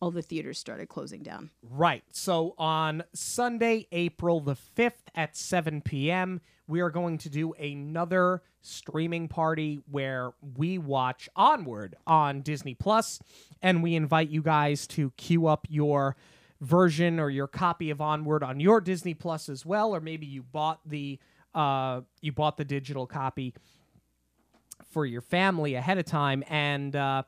[0.00, 2.04] all the theaters started closing down Right.
[2.12, 8.42] So on Sunday, April the 5th at 7 p.m., we are going to do another
[8.62, 13.20] streaming party where we watch Onward on Disney Plus,
[13.62, 16.16] and we invite you guys to queue up your
[16.64, 20.42] version or your copy of Onward on your Disney Plus as well, or maybe you
[20.42, 21.18] bought the
[21.54, 23.54] uh, you bought the digital copy
[24.90, 27.22] for your family ahead of time and uh,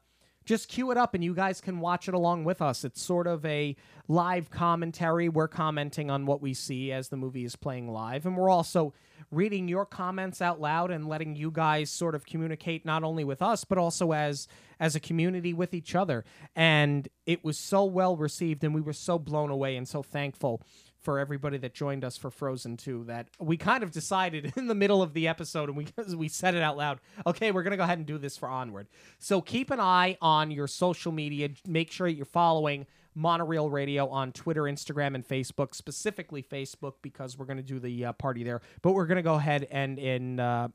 [0.45, 2.85] just queue it up and you guys can watch it along with us.
[2.85, 3.77] It's sort of a
[4.09, 5.29] live commentary.
[5.29, 8.95] We're commenting on what we see as the movie is playing live, and we're also
[9.31, 13.43] reading your comments out loud and letting you guys sort of communicate not only with
[13.43, 14.49] us but also as
[14.79, 16.25] as a community with each other.
[16.55, 20.63] And it was so well received, and we were so blown away and so thankful
[20.99, 24.75] for everybody that joined us for Frozen 2 that we kind of decided in the
[24.75, 27.01] middle of the episode and we we said it out loud.
[27.27, 28.89] Okay, we're going to go ahead and do this for Onward.
[29.19, 31.51] So keep an eye on your social media.
[31.67, 32.87] Make sure you're following
[33.17, 38.07] Monorail Radio on Twitter, Instagram, and Facebook, specifically Facebook because we're going to do the
[38.07, 38.61] uh, party there.
[38.83, 40.69] But we're going to go ahead and in uh,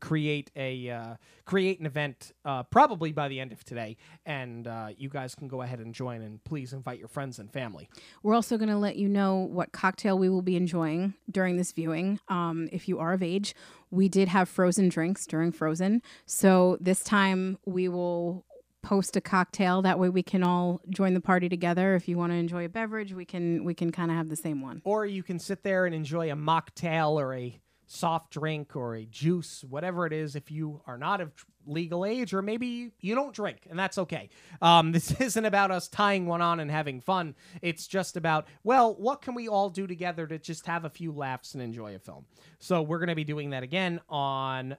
[0.00, 1.14] create a uh,
[1.44, 5.48] create an event uh, probably by the end of today, and uh, you guys can
[5.48, 6.22] go ahead and join.
[6.22, 7.88] And please invite your friends and family.
[8.22, 11.72] We're also going to let you know what cocktail we will be enjoying during this
[11.72, 12.20] viewing.
[12.28, 13.54] Um, if you are of age,
[13.90, 16.02] we did have frozen drinks during Frozen.
[16.26, 18.44] So this time we will
[18.82, 22.32] post a cocktail that way we can all join the party together if you want
[22.32, 25.06] to enjoy a beverage we can we can kind of have the same one or
[25.06, 27.58] you can sit there and enjoy a mocktail or a
[27.92, 31.30] soft drink or a juice, whatever it is, if you are not of
[31.66, 34.30] legal age, or maybe you don't drink, and that's okay.
[34.60, 37.34] Um, this isn't about us tying one on and having fun.
[37.60, 41.12] It's just about, well, what can we all do together to just have a few
[41.12, 42.24] laughs and enjoy a film?
[42.58, 44.76] So we're going to be doing that again on.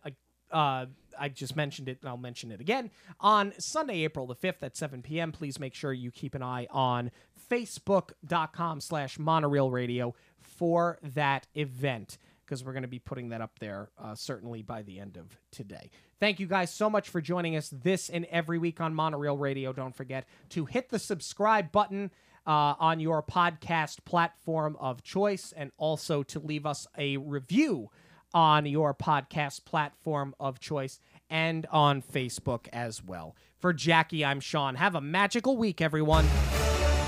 [0.51, 0.85] Uh,
[1.19, 4.75] I just mentioned it, and I'll mention it again on Sunday, April the fifth at
[4.77, 5.31] seven p.m.
[5.31, 7.11] Please make sure you keep an eye on
[7.49, 12.17] Facebook.com/slash Monorail Radio for that event.
[12.45, 15.25] because we're going to be putting that up there uh, certainly by the end of
[15.51, 15.89] today.
[16.19, 19.73] Thank you guys so much for joining us this and every week on Monorail Radio.
[19.73, 22.11] Don't forget to hit the subscribe button
[22.45, 27.89] uh, on your podcast platform of choice and also to leave us a review
[28.33, 33.35] on your podcast platform of choice and on Facebook as well.
[33.59, 34.75] For Jackie, I'm Sean.
[34.75, 36.25] Have a magical week, everyone.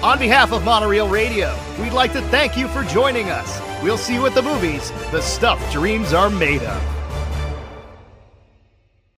[0.03, 3.59] On behalf of Monorail Radio, we'd like to thank you for joining us.
[3.83, 7.04] We'll see you at the movies, the stuff dreams are made of.